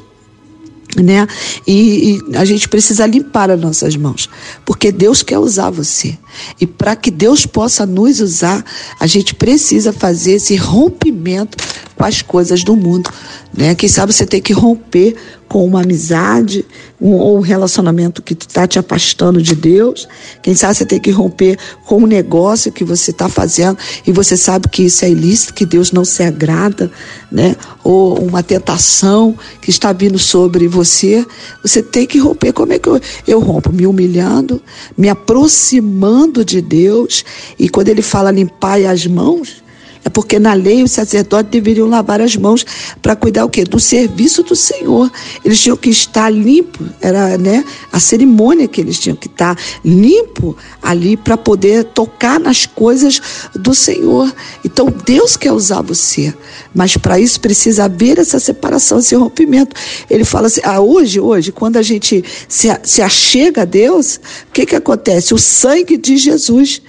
Né? 0.95 1.27
E, 1.65 2.19
e, 2.31 2.35
a 2.37 2.45
gente 2.45 2.69
precisa 2.69 3.07
limpar 3.07 3.49
as 3.49 3.59
nossas 3.59 3.95
mãos, 3.95 4.29
porque 4.63 4.91
Deus 4.91 5.23
quer 5.23 5.39
usar 5.39 5.71
você. 5.71 6.17
E 6.61 6.67
para 6.67 6.95
que 6.95 7.09
Deus 7.09 7.45
possa 7.45 7.85
nos 7.85 8.19
usar, 8.19 8.63
a 8.99 9.07
gente 9.07 9.33
precisa 9.33 9.91
fazer 9.91 10.33
esse 10.33 10.55
rompimento 10.55 11.57
com 11.95 12.05
as 12.05 12.21
coisas 12.21 12.63
do 12.63 12.75
mundo. 12.75 13.09
Né? 13.55 13.73
Quem 13.75 13.89
sabe 13.89 14.13
você 14.13 14.25
tem 14.25 14.41
que 14.41 14.53
romper 14.53 15.15
com 15.47 15.65
uma 15.65 15.81
amizade 15.81 16.65
um, 17.03 17.35
um 17.35 17.39
relacionamento 17.41 18.21
que 18.21 18.33
está 18.33 18.65
te 18.65 18.79
afastando 18.79 19.41
de 19.41 19.53
Deus. 19.53 20.07
Quem 20.41 20.55
sabe 20.55 20.75
você 20.75 20.85
tem 20.85 20.99
que 21.01 21.11
romper 21.11 21.59
com 21.85 21.97
um 21.97 22.07
negócio 22.07 22.71
que 22.71 22.85
você 22.85 23.11
está 23.11 23.27
fazendo 23.27 23.77
e 24.07 24.11
você 24.13 24.37
sabe 24.37 24.69
que 24.69 24.83
isso 24.83 25.03
é 25.03 25.09
ilícito, 25.09 25.53
que 25.53 25.65
Deus 25.65 25.91
não 25.91 26.05
se 26.05 26.23
agrada, 26.23 26.89
né? 27.29 27.57
Ou 27.83 28.17
uma 28.19 28.41
tentação 28.41 29.37
que 29.61 29.69
está 29.69 29.91
vindo 29.91 30.17
sobre 30.17 30.67
você. 30.67 31.25
Você 31.61 31.83
tem 31.83 32.07
que 32.07 32.17
romper. 32.17 32.53
Como 32.53 32.71
é 32.71 32.79
que 32.79 32.87
eu, 32.87 33.01
eu 33.27 33.39
rompo? 33.39 33.73
Me 33.73 33.85
humilhando, 33.85 34.61
me 34.97 35.09
aproximando 35.09 36.45
de 36.45 36.61
Deus. 36.61 37.25
E 37.59 37.67
quando 37.67 37.89
ele 37.89 38.01
fala 38.01 38.31
limpar 38.31 38.79
as 38.85 39.05
mãos, 39.05 39.62
é 40.05 40.09
porque 40.09 40.37
na 40.37 40.53
lei 40.53 40.83
os 40.83 40.91
sacerdotes 40.91 41.49
deveriam 41.51 41.87
lavar 41.87 42.19
as 42.19 42.35
mãos 42.35 42.65
para 43.01 43.15
cuidar 43.15 43.45
o 43.45 43.49
quê? 43.49 43.63
Do 43.63 43.79
serviço 43.79 44.43
do 44.43 44.55
Senhor. 44.55 45.09
Eles 45.45 45.59
tinham 45.61 45.77
que 45.77 45.89
estar 45.89 46.29
limpo, 46.29 46.83
era 46.99 47.37
né, 47.37 47.63
a 47.91 47.99
cerimônia 47.99 48.67
que 48.67 48.81
eles 48.81 48.99
tinham 48.99 49.15
que 49.15 49.27
estar 49.27 49.57
limpo 49.83 50.57
ali 50.81 51.15
para 51.15 51.37
poder 51.37 51.85
tocar 51.85 52.39
nas 52.39 52.65
coisas 52.65 53.21
do 53.55 53.73
Senhor. 53.73 54.33
Então 54.65 54.93
Deus 55.05 55.37
quer 55.37 55.53
usar 55.53 55.81
você, 55.81 56.33
mas 56.75 56.97
para 56.97 57.19
isso 57.19 57.39
precisa 57.39 57.85
haver 57.85 58.19
essa 58.19 58.39
separação, 58.39 58.99
esse 58.99 59.15
rompimento. 59.15 59.75
Ele 60.09 60.25
fala 60.25 60.47
assim: 60.47 60.61
ah, 60.63 60.81
hoje, 60.81 61.19
hoje, 61.19 61.51
quando 61.51 61.77
a 61.77 61.81
gente 61.81 62.23
se, 62.49 62.67
se 62.83 63.01
achega 63.01 63.61
a 63.61 63.65
Deus, 63.65 64.19
o 64.49 64.51
que, 64.51 64.65
que 64.65 64.75
acontece? 64.75 65.33
O 65.33 65.37
sangue 65.37 65.97
de 65.97 66.17
Jesus 66.17 66.81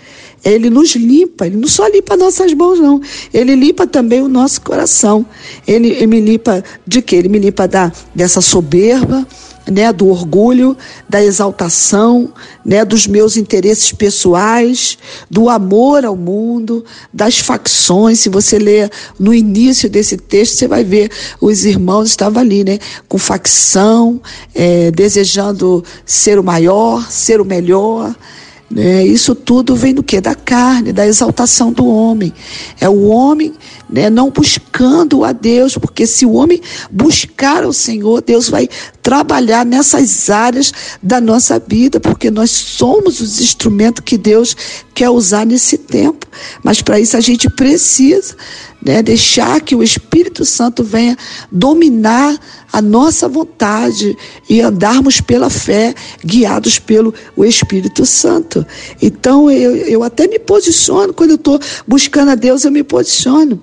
ele 0.45 0.69
nos 0.69 0.95
limpa, 0.95 1.47
ele 1.47 1.57
não 1.57 1.69
só 1.69 1.87
limpa 1.89 2.17
nossas 2.17 2.53
mãos, 2.53 2.79
não. 2.79 3.01
Ele 3.33 3.55
limpa 3.55 3.87
também 3.87 4.21
o 4.21 4.29
nosso 4.29 4.61
coração. 4.61 5.25
Ele, 5.67 5.89
ele 5.89 6.07
me 6.07 6.21
limpa 6.21 6.63
de 6.87 7.01
quê? 7.01 7.17
Ele 7.17 7.29
me 7.29 7.39
limpa 7.39 7.67
da, 7.67 7.91
dessa 8.15 8.41
soberba, 8.41 9.27
né, 9.71 9.93
do 9.93 10.09
orgulho, 10.09 10.77
da 11.09 11.23
exaltação, 11.25 12.33
né, 12.65 12.85
dos 12.85 13.07
meus 13.07 13.37
interesses 13.37 13.93
pessoais, 13.93 14.99
do 15.31 15.49
amor 15.49 16.05
ao 16.05 16.17
mundo, 16.17 16.85
das 17.13 17.39
facções. 17.39 18.21
Se 18.21 18.29
você 18.29 18.59
ler 18.59 18.91
no 19.19 19.33
início 19.33 19.89
desse 19.89 20.17
texto, 20.17 20.57
você 20.57 20.69
vai 20.69 20.85
ver 20.85 21.11
os 21.41 21.65
irmãos 21.65 22.11
estavam 22.11 22.43
ali, 22.43 22.65
né, 22.65 22.79
com 23.09 23.17
facção, 23.17 24.21
é, 24.55 24.91
desejando 24.91 25.83
ser 26.05 26.39
o 26.39 26.45
maior, 26.45 27.11
ser 27.11 27.41
o 27.41 27.45
melhor. 27.45 28.15
Né? 28.75 29.07
Isso 29.07 29.37
tudo 29.37 29.77
vem 29.77 29.95
do 29.95 30.03
que? 30.03 30.21
Da 30.21 30.35
carne, 30.35 30.93
da 30.93 31.07
exaltação 31.07 31.73
do 31.73 31.87
homem. 31.87 32.33
É 32.81 32.89
o 32.89 33.05
homem 33.05 33.55
né, 33.89 34.11
não 34.11 34.31
buscando 34.31 35.23
a 35.25 35.31
Deus, 35.31 35.79
porque 35.79 36.09
se 36.09 36.27
o 36.27 36.33
homem 36.33 36.61
buscar 36.91 37.65
o 37.65 37.73
Senhor, 37.73 38.21
Deus 38.21 38.49
vai 38.49 38.69
trabalhar 39.01 39.65
nessas 39.65 40.29
áreas 40.29 40.73
da 41.01 41.21
nossa 41.21 41.63
vida, 41.65 42.01
porque 42.01 42.33
nós 42.33 42.51
somos 42.51 43.21
os 43.21 43.41
instrumentos 43.41 44.03
que 44.05 44.19
Deus 44.19 44.57
quer 44.93 45.09
usar 45.09 45.47
nesse 45.47 45.79
tempo. 45.79 46.27
Mas 46.61 46.83
para 46.83 46.99
isso 46.99 47.17
a 47.17 47.21
gente 47.21 47.49
precisa 47.49 48.35
né, 48.85 49.03
deixar 49.03 49.61
que 49.61 49.75
o 49.75 49.83
Espírito 49.83 50.45
Santo 50.45 50.85
venha 50.85 51.17
dominar 51.51 52.39
a 52.73 52.83
nossa 52.83 53.29
vontade 53.29 54.17
e 54.51 54.61
andarmos 54.61 55.21
pela 55.21 55.49
fé, 55.49 55.95
guiados 56.25 56.79
pelo 56.81 57.15
o 57.37 57.45
Espírito 57.45 58.05
Santo. 58.05 58.67
Então 59.01 59.49
eu, 59.49 59.77
eu 59.77 60.03
até 60.03 60.27
me 60.27 60.41
posiciono, 60.41 61.15
quando 61.15 61.31
eu 61.31 61.37
estou 61.37 61.61
buscando 61.87 62.33
a 62.33 62.35
Deus, 62.35 62.65
eu 62.65 62.73
me 62.73 62.83
posiciono, 62.83 63.61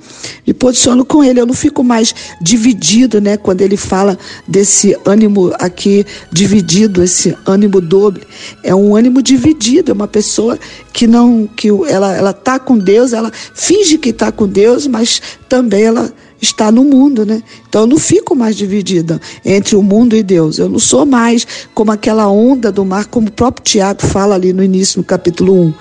me 0.47 0.53
posiciono 0.53 1.03
com 1.03 1.21
Ele, 1.21 1.41
eu 1.41 1.45
não 1.45 1.53
fico 1.53 1.83
mais 1.83 2.15
dividido, 2.41 3.19
né? 3.19 3.35
Quando 3.35 3.61
Ele 3.61 3.75
fala 3.75 4.17
desse 4.47 4.97
ânimo 5.05 5.51
aqui 5.59 6.05
dividido, 6.31 7.03
esse 7.03 7.35
ânimo 7.45 7.81
doble, 7.81 8.23
é 8.63 8.73
um 8.73 8.95
ânimo 8.95 9.21
dividido, 9.21 9.91
é 9.91 9.93
uma 9.93 10.07
pessoa 10.07 10.57
que 10.93 11.05
não, 11.05 11.47
que 11.47 11.67
ela 11.89 12.15
ela 12.15 12.31
está 12.31 12.57
com 12.59 12.77
Deus, 12.77 13.11
ela 13.11 13.31
finge 13.53 13.97
que 13.97 14.09
está 14.09 14.31
com 14.31 14.47
Deus, 14.47 14.87
mas 14.87 15.10
também 15.49 15.83
ela 15.83 16.13
está 16.41 16.71
no 16.71 16.83
mundo, 16.83 17.23
né? 17.25 17.43
Então 17.69 17.81
eu 17.81 17.87
não 17.87 17.97
fico 17.97 18.35
mais 18.35 18.55
dividida 18.55 19.21
entre 19.45 19.75
o 19.75 19.83
mundo 19.83 20.15
e 20.15 20.23
Deus. 20.23 20.57
Eu 20.57 20.67
não 20.67 20.79
sou 20.79 21.05
mais 21.05 21.45
como 21.73 21.91
aquela 21.91 22.27
onda 22.27 22.71
do 22.71 22.83
mar, 22.83 23.05
como 23.05 23.27
o 23.27 23.31
próprio 23.31 23.63
Tiago 23.63 24.01
fala 24.01 24.35
ali 24.35 24.51
no 24.51 24.63
início, 24.63 24.97
no 24.97 25.03
capítulo 25.03 25.53
1. 25.53 25.73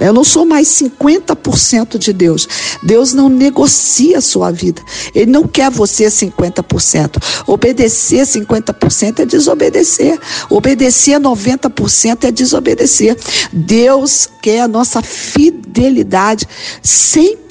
Eu 0.00 0.12
não 0.12 0.24
sou 0.24 0.44
mais 0.44 0.66
50% 0.68 1.96
de 1.98 2.12
Deus. 2.12 2.48
Deus 2.82 3.14
não 3.14 3.28
negocia 3.28 4.18
a 4.18 4.20
sua 4.20 4.50
vida. 4.50 4.82
Ele 5.14 5.30
não 5.30 5.46
quer 5.46 5.70
você 5.70 6.06
50%. 6.06 7.22
Obedecer 7.46 8.26
50% 8.26 9.20
é 9.20 9.26
desobedecer. 9.26 10.18
Obedecer 10.50 11.20
90% 11.20 12.24
é 12.24 12.32
desobedecer. 12.32 13.16
Deus 13.52 14.28
quer 14.42 14.62
a 14.62 14.68
nossa 14.68 15.00
fidelidade 15.00 16.46
100%. 16.82 17.47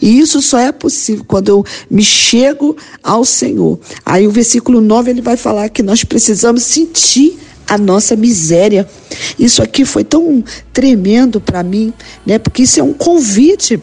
E 0.00 0.18
isso 0.18 0.40
só 0.40 0.58
é 0.58 0.72
possível 0.72 1.24
quando 1.26 1.48
eu 1.48 1.64
me 1.90 2.04
chego 2.04 2.76
ao 3.02 3.24
Senhor. 3.24 3.78
Aí 4.04 4.26
o 4.26 4.30
versículo 4.30 4.80
9 4.80 5.10
ele 5.10 5.22
vai 5.22 5.36
falar 5.36 5.68
que 5.68 5.82
nós 5.82 6.04
precisamos 6.04 6.62
sentir 6.62 7.38
a 7.66 7.78
nossa 7.78 8.16
miséria. 8.16 8.86
Isso 9.38 9.62
aqui 9.62 9.84
foi 9.84 10.02
tão 10.02 10.42
tremendo 10.72 11.40
para 11.40 11.62
mim, 11.62 11.92
né? 12.26 12.38
Porque 12.38 12.62
isso 12.62 12.80
é 12.80 12.82
um 12.82 12.92
convite 12.92 13.80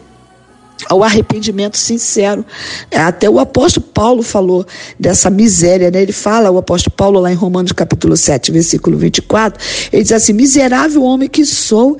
ao 0.86 1.02
arrependimento 1.02 1.76
sincero. 1.76 2.44
Até 2.92 3.28
o 3.28 3.38
apóstolo 3.38 3.86
Paulo 3.86 4.22
falou 4.22 4.66
dessa 4.98 5.30
miséria, 5.30 5.90
né? 5.90 6.02
Ele 6.02 6.12
fala, 6.12 6.50
o 6.50 6.58
apóstolo 6.58 6.94
Paulo, 6.94 7.20
lá 7.20 7.32
em 7.32 7.34
Romanos 7.34 7.72
capítulo 7.72 8.16
7, 8.16 8.52
versículo 8.52 8.96
24, 8.96 9.58
ele 9.92 10.02
diz 10.02 10.12
assim: 10.12 10.32
Miserável 10.32 11.02
homem 11.02 11.28
que 11.28 11.44
sou, 11.44 11.96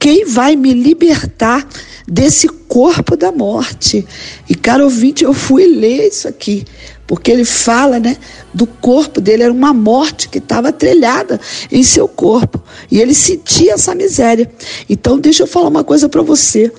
quem 0.00 0.24
vai 0.24 0.56
me 0.56 0.72
libertar 0.72 1.68
desse 2.08 2.48
corpo 2.48 3.18
da 3.18 3.30
morte? 3.30 4.04
E, 4.48 4.54
caro 4.54 4.84
ouvinte, 4.84 5.22
eu 5.22 5.34
fui 5.34 5.66
ler 5.66 6.08
isso 6.08 6.26
aqui, 6.26 6.64
porque 7.06 7.30
ele 7.30 7.44
fala, 7.44 8.00
né, 8.00 8.16
do 8.54 8.66
corpo 8.66 9.20
dele, 9.20 9.42
era 9.42 9.52
uma 9.52 9.74
morte 9.74 10.30
que 10.30 10.38
estava 10.38 10.72
trilhada 10.72 11.38
em 11.70 11.82
seu 11.82 12.08
corpo, 12.08 12.62
e 12.90 12.98
ele 12.98 13.12
sentia 13.12 13.74
essa 13.74 13.94
miséria. 13.94 14.50
Então, 14.88 15.20
deixa 15.20 15.42
eu 15.42 15.46
falar 15.46 15.68
uma 15.68 15.84
coisa 15.84 16.08
para 16.08 16.22
você: 16.22 16.72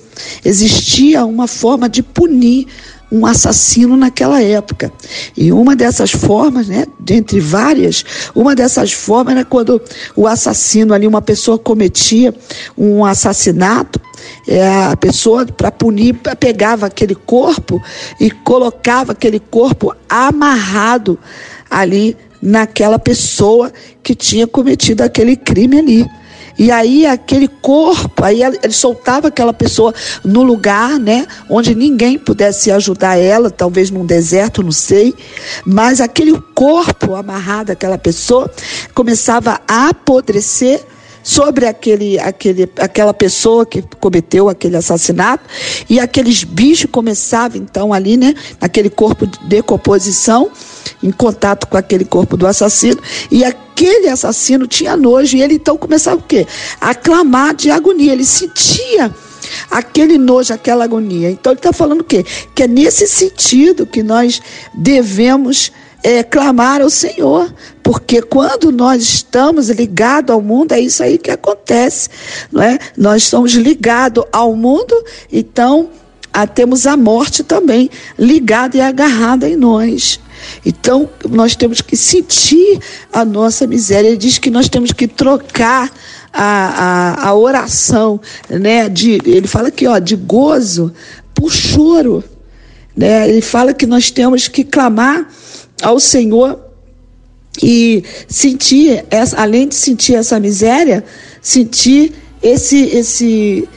existia 0.44 1.24
uma 1.24 1.46
forma 1.46 1.88
de 1.88 2.02
punir 2.02 2.66
um 3.12 3.26
assassino 3.26 3.94
naquela 3.94 4.42
época. 4.42 4.90
E 5.36 5.52
uma 5.52 5.76
dessas 5.76 6.10
formas, 6.10 6.66
né, 6.66 6.86
dentre 6.98 7.38
várias, 7.38 8.02
uma 8.34 8.54
dessas 8.54 8.90
formas 8.92 9.34
era 9.34 9.44
quando 9.44 9.80
o 10.16 10.26
assassino 10.26 10.94
ali, 10.94 11.06
uma 11.06 11.20
pessoa 11.20 11.58
cometia 11.58 12.34
um 12.76 13.04
assassinato, 13.04 14.00
é, 14.48 14.66
a 14.86 14.96
pessoa, 14.96 15.44
para 15.44 15.70
punir, 15.70 16.14
pegava 16.40 16.86
aquele 16.86 17.14
corpo 17.14 17.78
e 18.18 18.30
colocava 18.30 19.12
aquele 19.12 19.38
corpo 19.38 19.94
amarrado 20.08 21.18
ali 21.68 22.16
naquela 22.40 22.98
pessoa 22.98 23.70
que 24.02 24.14
tinha 24.14 24.46
cometido 24.46 25.02
aquele 25.02 25.36
crime 25.36 25.78
ali. 25.78 26.21
E 26.62 26.70
aí 26.70 27.04
aquele 27.04 27.48
corpo, 27.48 28.24
aí 28.24 28.40
ele 28.40 28.72
soltava 28.72 29.26
aquela 29.26 29.52
pessoa 29.52 29.92
no 30.24 30.44
lugar, 30.44 30.96
né, 30.96 31.26
onde 31.50 31.74
ninguém 31.74 32.16
pudesse 32.16 32.70
ajudar 32.70 33.18
ela, 33.18 33.50
talvez 33.50 33.90
num 33.90 34.06
deserto, 34.06 34.62
não 34.62 34.70
sei, 34.70 35.12
mas 35.66 36.00
aquele 36.00 36.40
corpo 36.54 37.16
amarrado 37.16 37.72
aquela 37.72 37.98
pessoa 37.98 38.48
começava 38.94 39.60
a 39.66 39.88
apodrecer 39.88 40.80
sobre 41.20 41.66
aquele, 41.66 42.20
aquele, 42.20 42.70
aquela 42.78 43.12
pessoa 43.12 43.66
que 43.66 43.82
cometeu 43.98 44.48
aquele 44.48 44.76
assassinato. 44.76 45.42
E 45.90 45.98
aqueles 45.98 46.44
bichos 46.44 46.88
começavam 46.88 47.58
então 47.58 47.92
ali, 47.92 48.16
né, 48.16 48.36
aquele 48.60 48.88
corpo 48.88 49.26
de 49.26 49.36
decomposição 49.48 50.48
em 51.02 51.10
contato 51.10 51.66
com 51.66 51.76
aquele 51.76 52.04
corpo 52.04 52.36
do 52.36 52.46
assassino 52.46 53.00
e 53.30 53.44
aquele 53.44 54.08
assassino 54.08 54.66
tinha 54.66 54.96
nojo 54.96 55.36
e 55.36 55.42
ele 55.42 55.54
então 55.54 55.76
começava 55.76 56.16
o 56.16 56.22
quê? 56.22 56.46
A 56.80 56.94
clamar 56.94 57.54
de 57.54 57.70
agonia, 57.70 58.12
ele 58.12 58.24
sentia 58.24 59.12
aquele 59.70 60.18
nojo, 60.18 60.52
aquela 60.52 60.84
agonia. 60.84 61.30
Então 61.30 61.52
ele 61.52 61.58
está 61.58 61.72
falando 61.72 62.00
o 62.00 62.04
quê? 62.04 62.24
Que 62.54 62.64
é 62.64 62.66
nesse 62.66 63.06
sentido 63.06 63.86
que 63.86 64.02
nós 64.02 64.40
devemos 64.74 65.72
é, 66.02 66.22
clamar 66.22 66.82
ao 66.82 66.90
Senhor, 66.90 67.52
porque 67.82 68.20
quando 68.22 68.72
nós 68.72 69.02
estamos 69.02 69.70
ligados 69.70 70.34
ao 70.34 70.42
mundo, 70.42 70.72
é 70.72 70.80
isso 70.80 71.02
aí 71.02 71.16
que 71.16 71.30
acontece, 71.30 72.08
não 72.50 72.62
é? 72.62 72.78
Nós 72.96 73.22
estamos 73.22 73.52
ligados 73.52 74.24
ao 74.32 74.54
mundo, 74.56 74.94
então 75.32 75.90
a, 76.32 76.46
temos 76.46 76.86
a 76.86 76.96
morte 76.96 77.44
também 77.44 77.88
ligada 78.18 78.76
e 78.76 78.80
agarrada 78.80 79.48
em 79.48 79.56
nós. 79.56 80.18
Então, 80.64 81.08
nós 81.28 81.56
temos 81.56 81.80
que 81.80 81.96
sentir 81.96 82.80
a 83.12 83.24
nossa 83.24 83.66
miséria. 83.66 84.08
Ele 84.08 84.16
diz 84.16 84.38
que 84.38 84.50
nós 84.50 84.68
temos 84.68 84.92
que 84.92 85.06
trocar 85.06 85.90
a, 86.32 86.44
a, 86.44 87.28
a 87.28 87.34
oração, 87.34 88.20
né? 88.48 88.88
De, 88.88 89.20
ele 89.24 89.46
fala 89.46 89.68
aqui, 89.68 89.86
ó, 89.86 89.98
de 89.98 90.16
gozo 90.16 90.92
por 91.34 91.50
choro. 91.52 92.24
Né? 92.96 93.28
Ele 93.28 93.40
fala 93.40 93.72
que 93.72 93.86
nós 93.86 94.10
temos 94.10 94.48
que 94.48 94.64
clamar 94.64 95.28
ao 95.82 95.98
Senhor 95.98 96.58
e 97.62 98.02
sentir, 98.28 99.04
essa, 99.10 99.40
além 99.40 99.68
de 99.68 99.74
sentir 99.74 100.14
essa 100.14 100.38
miséria, 100.40 101.04
sentir 101.40 102.12
esse, 102.42 102.84
esse 102.86 103.68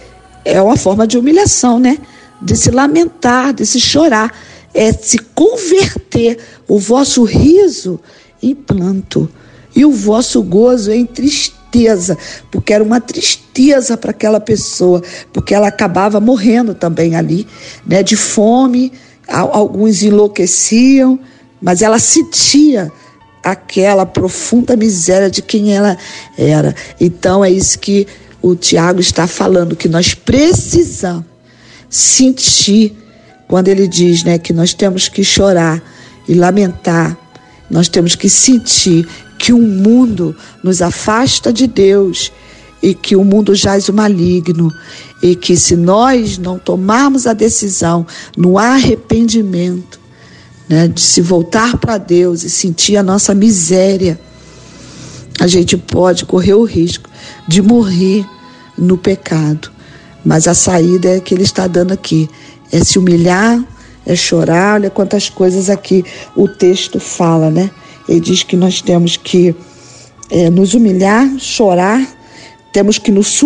é 0.46 0.62
uma 0.62 0.78
forma 0.78 1.06
de 1.06 1.18
humilhação, 1.18 1.80
né? 1.80 1.98
De 2.42 2.56
se 2.56 2.72
lamentar, 2.72 3.54
de 3.54 3.66
se 3.66 3.80
chorar, 3.80 4.32
é 4.76 4.94
se 4.94 5.18
converter 5.18 6.38
o 6.68 6.78
vosso 6.78 7.24
riso 7.24 8.00
em 8.44 8.54
planto 8.54 9.28
e 9.76 9.84
o 9.84 9.92
vosso 9.92 10.44
gozo 10.44 10.92
em 10.92 11.06
tristeza, 11.06 12.18
porque 12.52 12.74
era 12.74 12.84
uma 12.84 13.02
tristeza 13.02 13.98
para 13.98 14.12
aquela 14.12 14.40
pessoa, 14.40 15.02
porque 15.34 15.56
ela 15.56 15.68
acabava 15.68 16.20
morrendo 16.20 16.76
também 16.76 17.16
ali, 17.16 17.48
né? 17.86 18.04
De 18.04 18.16
fome, 18.16 18.92
alguns 19.28 20.04
enlouqueciam 20.04 21.20
mas 21.66 21.82
ela 21.82 21.98
sentia 21.98 22.92
aquela 23.44 24.06
profunda 24.06 24.76
miséria 24.76 25.30
de 25.32 25.42
quem 25.42 25.74
ela 25.74 25.98
era. 26.38 26.76
Então 27.02 27.44
é 27.44 27.50
isso 27.50 27.80
que 27.80 28.08
o 28.40 28.56
Tiago 28.56 29.00
está 29.00 29.26
falando, 29.26 29.76
que 29.76 29.90
nós 29.90 30.14
precisamos 30.14 31.26
sentir 31.90 32.96
quando 33.48 33.68
ele 33.68 33.88
diz 33.88 34.24
né, 34.24 34.38
que 34.38 34.54
nós 34.54 34.74
temos 34.74 35.08
que 35.08 35.24
chorar 35.24 35.82
e 36.28 36.34
lamentar, 36.34 37.18
nós 37.70 37.88
temos 37.88 38.16
que 38.16 38.30
sentir 38.30 39.08
que 39.38 39.54
o 39.54 39.60
mundo 39.60 40.36
nos 40.64 40.82
afasta 40.82 41.52
de 41.52 41.68
Deus 41.68 42.32
e 42.82 42.94
que 42.94 43.16
o 43.16 43.24
mundo 43.24 43.56
jaz 43.56 43.90
o 43.90 43.94
maligno 43.94 44.72
e 45.22 45.36
que 45.36 45.58
se 45.58 45.76
nós 45.76 46.38
não 46.38 46.60
tomarmos 46.60 47.26
a 47.26 47.34
decisão 47.34 48.06
no 48.38 48.58
arrependimento, 48.58 50.00
né, 50.68 50.88
de 50.88 51.02
se 51.02 51.22
voltar 51.22 51.78
para 51.78 51.98
Deus 51.98 52.44
e 52.44 52.50
sentir 52.50 52.98
a 52.98 53.04
nossa 53.04 53.34
miséria, 53.34 54.20
a 55.40 55.48
gente 55.48 55.78
pode 55.78 56.26
correr 56.26 56.54
o 56.54 56.64
risco 56.64 57.10
de 57.48 57.62
morrer 57.62 58.26
no 58.78 58.98
pecado. 58.98 59.72
Mas 60.24 60.48
a 60.48 60.54
saída 60.54 61.10
é 61.10 61.20
que 61.20 61.34
ele 61.34 61.44
está 61.44 61.68
dando 61.68 61.92
aqui: 61.92 62.30
é 62.76 62.84
se 62.84 63.00
humilhar, 63.00 63.64
é 64.06 64.16
chorar. 64.16 64.76
Olha 64.76 64.90
quantas 64.90 65.30
coisas 65.30 65.70
aqui 65.70 66.04
o 66.36 66.48
texto 66.48 67.00
fala, 67.00 67.50
né? 67.50 67.72
Ele 68.08 68.20
diz 68.20 68.44
que 68.44 68.58
nós 68.58 68.82
temos 68.82 69.16
que 69.16 69.56
é, 70.30 70.50
nos 70.50 70.74
humilhar, 70.74 71.40
chorar, 71.40 72.06
temos 72.74 72.98
que 72.98 73.12
nos 73.12 73.42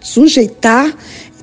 sujeitar, 0.00 0.94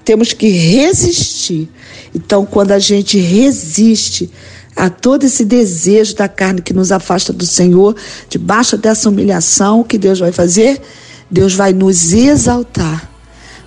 temos 0.04 0.34
que 0.34 0.48
resistir. 0.50 1.68
Então, 2.14 2.46
quando 2.46 2.72
a 2.72 2.80
gente 2.80 3.18
resiste, 3.18 4.30
a 4.76 4.90
todo 4.90 5.24
esse 5.24 5.44
desejo 5.44 6.16
da 6.16 6.28
carne 6.28 6.62
que 6.62 6.74
nos 6.74 6.92
afasta 6.92 7.34
do 7.34 7.46
Senhor, 7.46 7.96
debaixo 8.30 8.78
dessa 8.78 9.10
humilhação, 9.10 9.80
o 9.80 9.84
que 9.84 9.98
Deus 9.98 10.20
vai 10.20 10.32
fazer? 10.32 10.82
Deus 11.32 11.56
vai 11.56 11.74
nos 11.74 12.14
exaltar, 12.14 13.10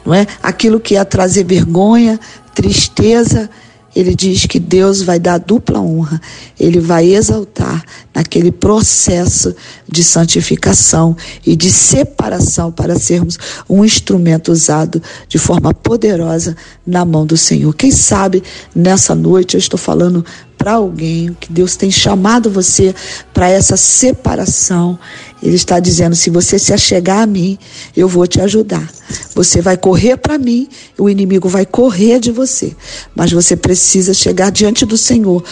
não 0.06 0.14
é? 0.14 0.26
Aquilo 0.42 0.78
que 0.78 0.94
ia 0.94 1.04
trazer 1.04 1.44
vergonha, 1.44 2.20
tristeza, 2.58 3.48
ele 3.94 4.16
diz 4.16 4.44
que 4.44 4.58
Deus 4.58 5.00
vai 5.00 5.20
dar 5.20 5.38
dupla 5.38 5.78
honra, 5.78 6.20
ele 6.58 6.80
vai 6.80 7.06
exaltar 7.06 7.84
naquele 8.12 8.50
processo 8.50 9.54
de 9.88 10.02
santificação 10.02 11.16
e 11.46 11.54
de 11.54 11.70
separação 11.70 12.72
para 12.72 12.98
sermos 12.98 13.38
um 13.70 13.84
instrumento 13.84 14.50
usado 14.50 15.00
de 15.28 15.38
forma 15.38 15.72
poderosa 15.72 16.56
na 16.84 17.04
mão 17.04 17.24
do 17.24 17.36
Senhor. 17.36 17.72
Quem 17.76 17.92
sabe 17.92 18.42
nessa 18.74 19.14
noite 19.14 19.54
eu 19.54 19.60
estou 19.60 19.78
falando 19.78 20.24
para 20.58 20.72
alguém, 20.72 21.36
que 21.38 21.52
Deus 21.52 21.76
tem 21.76 21.88
chamado 21.88 22.50
você 22.50 22.92
para 23.32 23.48
essa 23.48 23.76
separação. 23.76 24.98
Ele 25.42 25.56
está 25.56 25.78
dizendo: 25.80 26.16
se 26.16 26.30
você 26.30 26.58
se 26.58 26.72
achegar 26.72 27.20
a 27.20 27.26
mim, 27.26 27.58
eu 27.96 28.08
vou 28.08 28.26
te 28.26 28.40
ajudar. 28.40 28.88
Você 29.34 29.60
vai 29.60 29.76
correr 29.76 30.16
para 30.16 30.38
mim, 30.38 30.68
o 30.96 31.08
inimigo 31.08 31.48
vai 31.48 31.64
correr 31.64 32.18
de 32.18 32.30
você. 32.30 32.74
Mas 33.14 33.32
você 33.32 33.56
precisa 33.56 34.12
chegar 34.12 34.50
diante 34.50 34.84
do 34.84 34.96
Senhor 34.96 35.42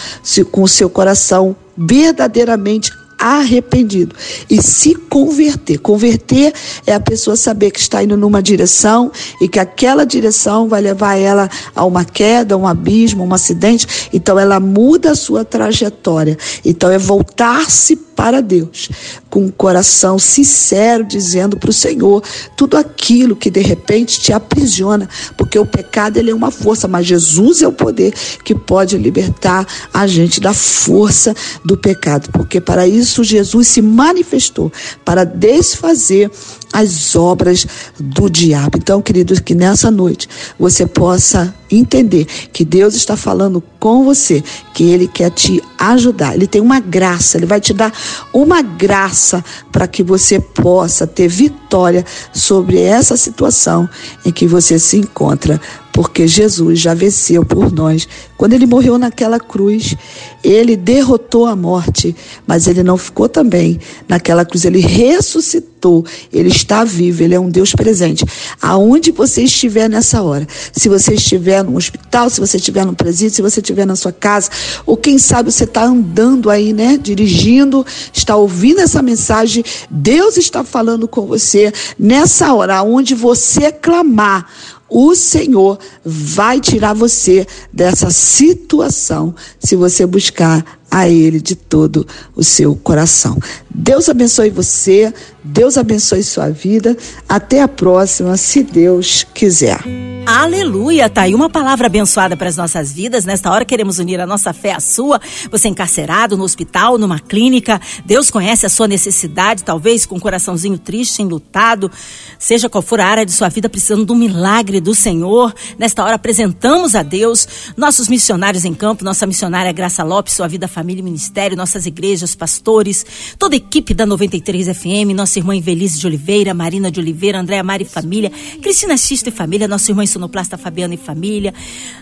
com 0.51 0.63
o 0.63 0.67
seu 0.67 0.89
coração 0.89 1.55
verdadeiramente 1.77 2.91
arrependido 3.17 4.15
e 4.49 4.61
se 4.61 4.93
converter. 4.93 5.79
Converter 5.79 6.53
é 6.85 6.93
a 6.93 6.99
pessoa 6.99 7.35
saber 7.35 7.71
que 7.71 7.79
está 7.79 8.03
indo 8.03 8.15
numa 8.15 8.41
direção 8.41 9.11
e 9.41 9.47
que 9.47 9.59
aquela 9.59 10.05
direção 10.05 10.67
vai 10.67 10.81
levar 10.81 11.15
ela 11.15 11.49
a 11.75 11.83
uma 11.83 12.05
queda, 12.05 12.57
um 12.57 12.67
abismo, 12.67 13.23
um 13.23 13.33
acidente. 13.33 14.09
Então 14.13 14.37
ela 14.37 14.59
muda 14.59 15.11
a 15.11 15.15
sua 15.15 15.43
trajetória. 15.43 16.37
Então 16.63 16.91
é 16.91 16.97
voltar-se 16.97 18.06
para 18.17 18.41
Deus, 18.41 18.89
com 19.29 19.45
um 19.45 19.51
coração 19.51 20.17
sincero, 20.17 21.05
dizendo 21.05 21.55
para 21.55 21.69
o 21.69 21.73
Senhor 21.73 22.23
tudo 22.57 22.75
aquilo 22.75 23.35
que 23.35 23.51
de 23.51 23.61
repente 23.61 24.19
te 24.19 24.33
aprisiona, 24.33 25.07
porque 25.37 25.59
o 25.59 25.67
pecado 25.67 26.17
ele 26.17 26.31
é 26.31 26.35
uma 26.35 26.49
força, 26.49 26.87
mas 26.87 27.05
Jesus 27.05 27.61
é 27.61 27.67
o 27.67 27.71
poder 27.71 28.11
que 28.43 28.55
pode 28.55 28.97
libertar 28.97 29.67
a 29.93 30.07
gente 30.07 30.41
da 30.41 30.51
força 30.51 31.35
do 31.63 31.77
pecado, 31.77 32.29
porque 32.31 32.59
para 32.59 32.87
isso 32.87 33.23
Jesus 33.23 33.67
se 33.67 33.83
manifestou 33.83 34.73
para 35.05 35.23
desfazer 35.23 36.31
as 36.73 37.15
obras 37.15 37.65
do 37.99 38.29
diabo. 38.29 38.77
Então, 38.77 39.01
queridos, 39.01 39.39
que 39.39 39.55
nessa 39.55 39.89
noite 39.89 40.27
você 40.59 40.85
possa 40.85 41.53
entender 41.69 42.25
que 42.25 42.63
Deus 42.63 42.95
está 42.95 43.17
falando 43.17 43.61
com 43.79 44.03
você, 44.03 44.43
que 44.73 44.83
Ele 44.83 45.07
quer 45.07 45.31
te 45.31 45.61
ajudar. 45.77 46.35
Ele 46.35 46.47
tem 46.47 46.61
uma 46.61 46.79
graça, 46.79 47.37
Ele 47.37 47.45
vai 47.45 47.59
te 47.59 47.73
dar 47.73 47.91
uma 48.33 48.61
graça 48.61 49.43
para 49.71 49.87
que 49.87 50.03
você 50.03 50.39
possa 50.39 51.05
ter 51.05 51.27
vitória 51.27 52.05
sobre 52.33 52.79
essa 52.81 53.17
situação 53.17 53.89
em 54.25 54.31
que 54.31 54.47
você 54.47 54.79
se 54.79 54.97
encontra 54.97 55.59
porque 55.91 56.27
Jesus 56.27 56.79
já 56.79 56.93
venceu 56.93 57.43
por 57.43 57.71
nós. 57.71 58.07
Quando 58.37 58.53
ele 58.53 58.67
morreu 58.67 58.97
naquela 58.97 59.39
cruz, 59.39 59.95
ele 60.43 60.75
derrotou 60.75 61.47
a 61.47 61.55
morte, 61.55 62.15
mas 62.45 62.67
ele 62.67 62.83
não 62.83 62.97
ficou 62.97 63.27
também 63.27 63.79
naquela 64.07 64.45
cruz, 64.45 64.63
ele 64.63 64.79
ressuscitou, 64.79 66.05
ele 66.31 66.49
está 66.49 66.83
vivo, 66.83 67.23
ele 67.23 67.33
é 67.33 67.39
um 67.39 67.49
Deus 67.49 67.73
presente. 67.73 68.23
Aonde 68.61 69.11
você 69.11 69.43
estiver 69.43 69.89
nessa 69.89 70.21
hora, 70.21 70.47
se 70.71 70.87
você 70.87 71.15
estiver 71.15 71.63
no 71.63 71.75
hospital, 71.75 72.29
se 72.29 72.39
você 72.39 72.57
estiver 72.57 72.85
no 72.85 72.93
presídio, 72.93 73.35
se 73.35 73.41
você 73.41 73.59
estiver 73.59 73.85
na 73.85 73.95
sua 73.95 74.11
casa, 74.11 74.51
ou 74.85 74.95
quem 74.95 75.17
sabe 75.17 75.51
você 75.51 75.63
está 75.63 75.83
andando 75.83 76.51
aí, 76.51 76.73
né, 76.73 76.97
dirigindo, 77.01 77.85
está 78.13 78.35
ouvindo 78.35 78.81
essa 78.81 79.01
mensagem, 79.01 79.63
Deus 79.89 80.37
está 80.37 80.63
falando 80.63 81.07
com 81.07 81.25
você 81.25 81.73
nessa 81.97 82.53
hora, 82.53 82.83
onde 82.83 83.15
você 83.15 83.71
clamar, 83.71 84.47
o 84.89 85.15
Senhor 85.15 85.79
vai 86.03 86.59
tirar 86.59 86.93
você 86.93 87.45
dessa 87.71 88.09
situação 88.09 89.35
se 89.59 89.75
você 89.75 90.05
buscar 90.05 90.79
a 90.89 91.07
Ele 91.07 91.39
de 91.39 91.55
todo 91.55 92.05
o 92.35 92.43
seu 92.43 92.75
coração. 92.75 93.37
Deus 93.69 94.09
abençoe 94.09 94.49
você, 94.49 95.13
Deus 95.43 95.77
abençoe 95.77 96.23
sua 96.23 96.49
vida. 96.49 96.97
Até 97.27 97.61
a 97.61 97.67
próxima, 97.67 98.35
se 98.37 98.63
Deus 98.63 99.25
quiser. 99.33 99.79
Aleluia, 100.25 101.09
tá 101.09 101.21
aí 101.21 101.33
uma 101.33 101.49
palavra 101.49 101.87
abençoada 101.87 102.35
para 102.35 102.49
as 102.49 102.57
nossas 102.57 102.91
vidas. 102.91 103.23
Nesta 103.23 103.49
hora 103.49 103.63
queremos 103.63 103.97
unir 103.97 104.19
a 104.19 104.25
nossa 104.25 104.51
fé 104.51 104.73
à 104.73 104.79
sua. 104.81 105.21
Você 105.49 105.69
encarcerado 105.69 106.35
no 106.35 106.43
hospital, 106.43 106.97
numa 106.97 107.17
clínica, 107.17 107.79
Deus 108.03 108.29
conhece 108.29 108.65
a 108.65 108.69
sua 108.69 108.89
necessidade, 108.89 109.63
talvez 109.63 110.05
com 110.05 110.15
um 110.15 110.19
coraçãozinho 110.19 110.77
triste, 110.77 111.21
enlutado, 111.21 111.89
seja 112.37 112.67
qual 112.67 112.81
for 112.81 112.99
a 112.99 113.05
área 113.07 113.25
de 113.25 113.31
sua 113.31 113.47
vida, 113.47 113.69
precisando 113.69 114.03
do 114.03 114.15
milagre 114.15 114.81
do 114.81 114.93
Senhor. 114.93 115.53
Nesta 115.79 116.03
hora 116.03 116.15
apresentamos 116.15 116.93
a 116.93 117.03
Deus 117.03 117.47
nossos 117.77 118.09
missionários 118.09 118.65
em 118.65 118.73
campo, 118.73 119.05
nossa 119.05 119.25
missionária 119.25 119.71
Graça 119.71 120.03
Lopes, 120.03 120.33
sua 120.33 120.47
vida, 120.47 120.67
família 120.77 121.01
e 121.01 121.03
ministério, 121.03 121.57
nossas 121.57 121.87
igrejas, 121.87 122.35
pastores, 122.35 123.03
toda 123.39 123.55
a 123.55 123.57
equipe 123.57 123.95
da 123.95 124.05
93 124.05 124.77
FM, 124.77 125.15
nossa 125.15 125.39
irmã 125.39 125.55
Invelise 125.55 125.97
de 125.97 126.05
Oliveira, 126.05 126.53
Marina 126.53 126.91
de 126.91 126.99
Oliveira, 126.99 127.39
Andréa 127.39 127.63
Mari 127.63 127.83
e 127.83 127.87
família, 127.87 128.31
Cristina 128.61 128.95
Xisto 128.95 129.29
e 129.29 129.31
família, 129.31 129.67
nossa 129.67 129.89
irmã 129.89 130.05
sonoplasta 130.05 130.55
Fabiana 130.55 130.93
e 130.93 130.97
família, 130.97 131.51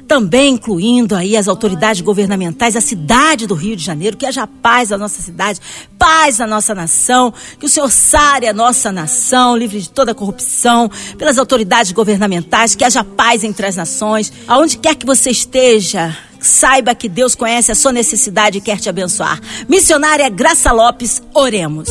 também 0.06 0.56
incluindo 0.56 1.16
aí 1.16 1.38
as 1.38 1.48
autoridades 1.48 2.02
governamentais, 2.02 2.76
a 2.76 2.82
cidade 2.82 3.48
do 3.48 3.56
Rio 3.56 3.78
de 3.78 3.84
Janeiro, 3.84 4.18
que 4.18 4.26
haja 4.26 4.46
paz 4.46 4.90
na 4.90 4.98
nossa 4.98 5.22
cidade, 5.22 5.62
paz 5.98 6.40
na 6.40 6.46
nossa 6.46 6.76
nação, 6.76 7.34
que 7.58 7.68
o 7.68 7.70
Senhor 7.70 7.90
sare 7.90 8.46
a 8.46 8.54
nossa 8.54 8.92
nação, 8.92 9.56
livre 9.56 9.80
de 9.80 9.90
toda 9.90 10.14
corrupção, 10.14 10.92
pelas 11.18 11.38
autoridades 11.38 11.94
governamentais, 11.94 12.76
que 12.76 12.84
haja 12.84 13.06
paz 13.06 13.42
entre 13.46 13.68
as 13.68 13.78
nações, 13.78 14.34
aonde 14.46 14.78
quer 14.78 14.96
que 14.96 15.06
você 15.06 15.30
esteja, 15.30 16.14
saiba 16.46 16.94
que 16.94 17.10
Deus 17.10 17.34
conhece 17.36 17.72
a 17.72 17.76
sua 17.76 17.92
necessidade 17.92 18.60
e 18.60 18.62
quer 18.62 18.80
te 18.80 18.88
abençoar. 18.88 19.40
Missionária 19.68 20.30
Graça 20.30 20.72
Lopes, 20.72 21.22
oremos. 21.34 21.90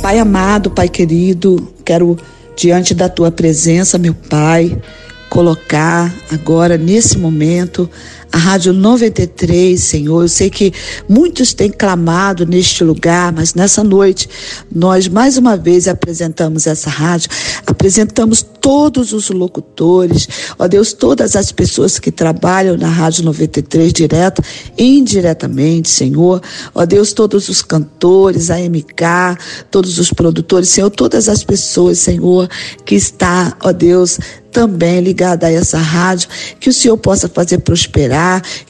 Pai 0.00 0.18
amado, 0.18 0.70
Pai 0.70 0.88
querido, 0.88 1.72
quero 1.84 2.16
diante 2.56 2.94
da 2.94 3.08
tua 3.08 3.30
presença, 3.30 3.98
meu 3.98 4.14
Pai, 4.14 4.80
colocar 5.28 6.12
agora, 6.32 6.78
nesse 6.78 7.18
momento, 7.18 7.88
a 8.32 8.38
Rádio 8.38 8.72
93, 8.72 9.82
Senhor. 9.82 10.22
Eu 10.22 10.28
sei 10.28 10.50
que 10.50 10.72
muitos 11.08 11.54
têm 11.54 11.70
clamado 11.70 12.46
neste 12.46 12.84
lugar, 12.84 13.32
mas 13.32 13.54
nessa 13.54 13.82
noite 13.82 14.28
nós 14.70 15.08
mais 15.08 15.36
uma 15.36 15.56
vez 15.56 15.88
apresentamos 15.88 16.66
essa 16.66 16.90
rádio, 16.90 17.30
apresentamos 17.66 18.42
todos 18.42 19.12
os 19.12 19.30
locutores, 19.30 20.28
ó 20.58 20.68
Deus, 20.68 20.92
todas 20.92 21.36
as 21.36 21.50
pessoas 21.50 21.98
que 21.98 22.10
trabalham 22.10 22.76
na 22.76 22.88
Rádio 22.88 23.24
93 23.24 23.92
direta 23.92 24.42
e 24.76 24.98
indiretamente, 24.98 25.88
Senhor. 25.88 26.42
Ó 26.74 26.84
Deus, 26.84 27.12
todos 27.12 27.48
os 27.48 27.62
cantores, 27.62 28.50
a 28.50 28.58
MK, 28.58 29.38
todos 29.70 29.98
os 29.98 30.12
produtores, 30.12 30.68
Senhor, 30.68 30.90
todas 30.90 31.28
as 31.28 31.42
pessoas, 31.42 31.98
Senhor, 31.98 32.48
que 32.84 32.94
está, 32.94 33.56
ó 33.62 33.72
Deus, 33.72 34.18
também 34.50 35.00
ligada 35.00 35.46
a 35.46 35.52
essa 35.52 35.78
rádio, 35.78 36.28
que 36.58 36.68
o 36.68 36.72
Senhor 36.72 36.96
possa 36.96 37.28
fazer 37.28 37.58
prosperar, 37.58 38.17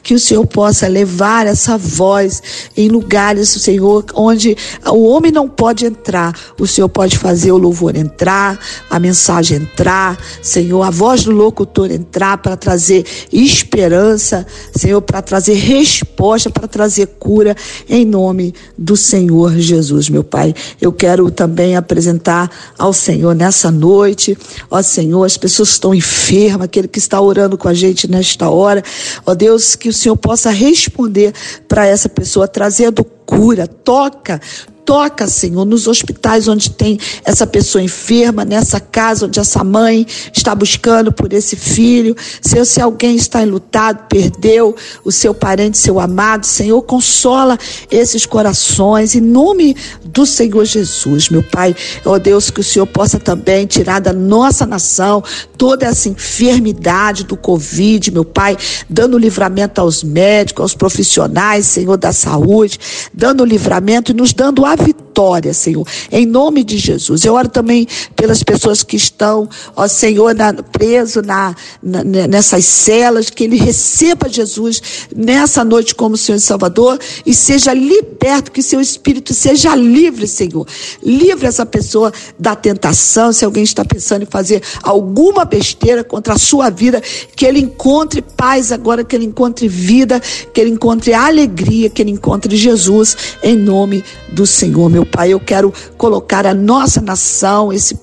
que 0.03 0.13
o 0.13 0.19
Senhor 0.19 0.45
possa 0.45 0.87
levar 0.87 1.47
essa 1.47 1.77
voz 1.77 2.41
em 2.75 2.87
lugares, 2.87 3.49
Senhor, 3.49 4.05
onde 4.13 4.55
o 4.85 5.03
homem 5.03 5.31
não 5.31 5.47
pode 5.47 5.85
entrar, 5.85 6.33
o 6.59 6.65
Senhor 6.65 6.89
pode 6.89 7.17
fazer 7.17 7.51
o 7.51 7.57
louvor 7.57 7.95
entrar, 7.95 8.59
a 8.89 8.99
mensagem 8.99 9.57
entrar, 9.57 10.17
Senhor, 10.41 10.81
a 10.83 10.89
voz 10.89 11.23
do 11.23 11.31
locutor 11.31 11.91
entrar 11.91 12.37
para 12.37 12.55
trazer 12.55 13.05
esperança, 13.31 14.45
Senhor, 14.75 15.01
para 15.01 15.21
trazer 15.21 15.53
resposta, 15.53 16.49
para 16.49 16.67
trazer 16.67 17.07
cura, 17.19 17.55
em 17.87 18.05
nome 18.05 18.53
do 18.77 18.95
Senhor 18.95 19.57
Jesus, 19.57 20.09
meu 20.09 20.23
Pai. 20.23 20.53
Eu 20.79 20.91
quero 20.91 21.29
também 21.31 21.75
apresentar 21.75 22.49
ao 22.77 22.93
Senhor 22.93 23.35
nessa 23.35 23.71
noite, 23.71 24.37
ó 24.69 24.81
Senhor, 24.81 25.23
as 25.23 25.37
pessoas 25.37 25.69
estão 25.69 25.93
enfermas, 25.93 26.65
aquele 26.65 26.87
que 26.87 26.99
está 26.99 27.19
orando 27.19 27.57
com 27.57 27.67
a 27.67 27.73
gente 27.73 28.09
nesta 28.09 28.49
hora. 28.49 28.83
Ó 29.25 29.35
Deus, 29.39 29.73
que 29.73 29.87
o 29.87 29.93
Senhor 29.93 30.17
possa 30.17 30.49
responder 30.49 31.33
para 31.65 31.87
essa 31.87 32.09
pessoa, 32.09 32.45
trazendo 32.45 33.05
cura, 33.05 33.65
toca, 33.65 34.41
Toca, 34.89 35.27
Senhor, 35.27 35.65
nos 35.65 35.87
hospitais 35.87 36.47
onde 36.47 36.71
tem 36.71 36.97
essa 37.23 37.45
pessoa 37.45 37.79
enferma, 37.79 38.43
nessa 38.43 38.79
casa 38.79 39.27
onde 39.27 39.39
essa 39.39 39.63
mãe 39.63 40.03
está 40.33 40.55
buscando 40.55 41.11
por 41.11 41.31
esse 41.31 41.55
filho. 41.55 42.15
Senhor, 42.41 42.65
se 42.65 42.81
alguém 42.81 43.15
está 43.15 43.43
enlutado, 43.43 44.07
perdeu 44.09 44.75
o 45.05 45.11
seu 45.11 45.31
parente, 45.31 45.77
seu 45.77 45.99
amado, 45.99 46.43
Senhor, 46.43 46.81
consola 46.81 47.55
esses 47.91 48.25
corações 48.25 49.13
em 49.13 49.21
nome 49.21 49.75
do 50.03 50.25
Senhor 50.25 50.65
Jesus, 50.65 51.29
meu 51.29 51.43
Pai. 51.43 51.75
Ó 52.03 52.17
Deus, 52.17 52.49
que 52.49 52.61
o 52.61 52.63
Senhor 52.63 52.87
possa 52.87 53.19
também 53.19 53.67
tirar 53.67 53.99
da 53.99 54.11
nossa 54.11 54.65
nação 54.65 55.23
toda 55.55 55.85
essa 55.85 56.09
enfermidade 56.09 57.25
do 57.25 57.37
Covid, 57.37 58.09
meu 58.09 58.25
Pai, 58.25 58.57
dando 58.89 59.19
livramento 59.19 59.79
aos 59.79 60.03
médicos, 60.03 60.63
aos 60.63 60.73
profissionais, 60.73 61.67
Senhor, 61.67 61.95
da 61.95 62.11
saúde, 62.11 62.79
dando 63.13 63.45
livramento 63.45 64.11
e 64.11 64.15
nos 64.15 64.33
dando 64.33 64.65
a 64.65 64.78
vitória, 64.83 65.53
Senhor, 65.53 65.85
em 66.11 66.25
nome 66.25 66.63
de 66.63 66.77
Jesus. 66.77 67.25
Eu 67.25 67.33
oro 67.33 67.49
também 67.49 67.87
pelas 68.15 68.43
pessoas 68.43 68.83
que 68.83 68.95
estão, 68.95 69.49
ó 69.75 69.87
Senhor, 69.87 70.33
na, 70.33 70.53
preso 70.53 71.21
na, 71.21 71.55
na, 71.81 72.03
nessas 72.03 72.65
celas, 72.65 73.29
que 73.29 73.43
ele 73.43 73.57
receba 73.57 74.29
Jesus 74.29 74.81
nessa 75.15 75.63
noite 75.63 75.93
como 75.93 76.15
Senhor 76.15 76.37
e 76.37 76.41
Salvador 76.41 76.99
e 77.25 77.33
seja 77.33 77.73
liberto, 77.73 78.51
que 78.51 78.61
seu 78.61 78.79
espírito 78.79 79.33
seja 79.33 79.75
livre, 79.75 80.27
Senhor. 80.27 80.65
Livre 81.03 81.47
essa 81.47 81.65
pessoa 81.65 82.13
da 82.37 82.55
tentação, 82.55 83.33
se 83.33 83.43
alguém 83.43 83.63
está 83.63 83.83
pensando 83.83 84.23
em 84.23 84.27
fazer 84.27 84.61
alguma 84.81 85.43
besteira 85.45 86.03
contra 86.03 86.33
a 86.33 86.37
sua 86.37 86.69
vida, 86.69 87.01
que 87.35 87.45
ele 87.45 87.59
encontre 87.59 88.21
paz 88.21 88.71
agora, 88.71 89.03
que 89.03 89.15
ele 89.15 89.25
encontre 89.25 89.67
vida, 89.67 90.21
que 90.53 90.61
ele 90.61 90.71
encontre 90.71 91.13
alegria, 91.13 91.89
que 91.89 92.01
ele 92.01 92.11
encontre 92.11 92.55
Jesus 92.55 93.17
em 93.43 93.55
nome 93.55 94.03
do 94.31 94.45
Senhor, 94.45 94.68
meu 94.69 95.05
Pai. 95.05 95.33
Eu 95.33 95.39
quero 95.39 95.73
colocar 95.97 96.45
a 96.45 96.53
nossa 96.53 97.01
nação, 97.01 97.71
esse 97.73 97.97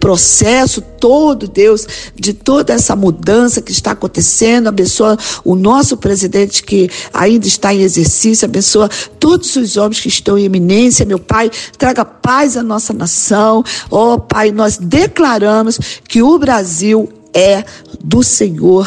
processo 0.00 0.80
todo, 0.80 1.46
Deus, 1.46 1.86
de 2.14 2.32
toda 2.32 2.72
essa 2.72 2.96
mudança 2.96 3.62
que 3.62 3.72
está 3.72 3.92
acontecendo. 3.92 4.68
Abençoa 4.68 5.16
o 5.44 5.54
nosso 5.54 5.96
presidente 5.96 6.62
que 6.62 6.90
ainda 7.12 7.46
está 7.46 7.72
em 7.72 7.82
exercício, 7.82 8.46
abençoa 8.46 8.88
todos 9.20 9.54
os 9.56 9.76
homens 9.76 10.00
que 10.00 10.08
estão 10.08 10.38
em 10.38 10.44
eminência, 10.44 11.06
meu 11.06 11.18
Pai. 11.18 11.50
Traga 11.76 12.04
paz 12.04 12.56
à 12.56 12.62
nossa 12.62 12.92
nação. 12.92 13.64
Ó 13.90 14.14
oh, 14.14 14.18
Pai, 14.18 14.50
nós 14.50 14.76
declaramos 14.78 15.78
que 16.08 16.22
o 16.22 16.38
Brasil 16.38 17.08
é 17.32 17.64
do 18.02 18.22
Senhor 18.22 18.86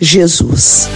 Jesus. 0.00 0.88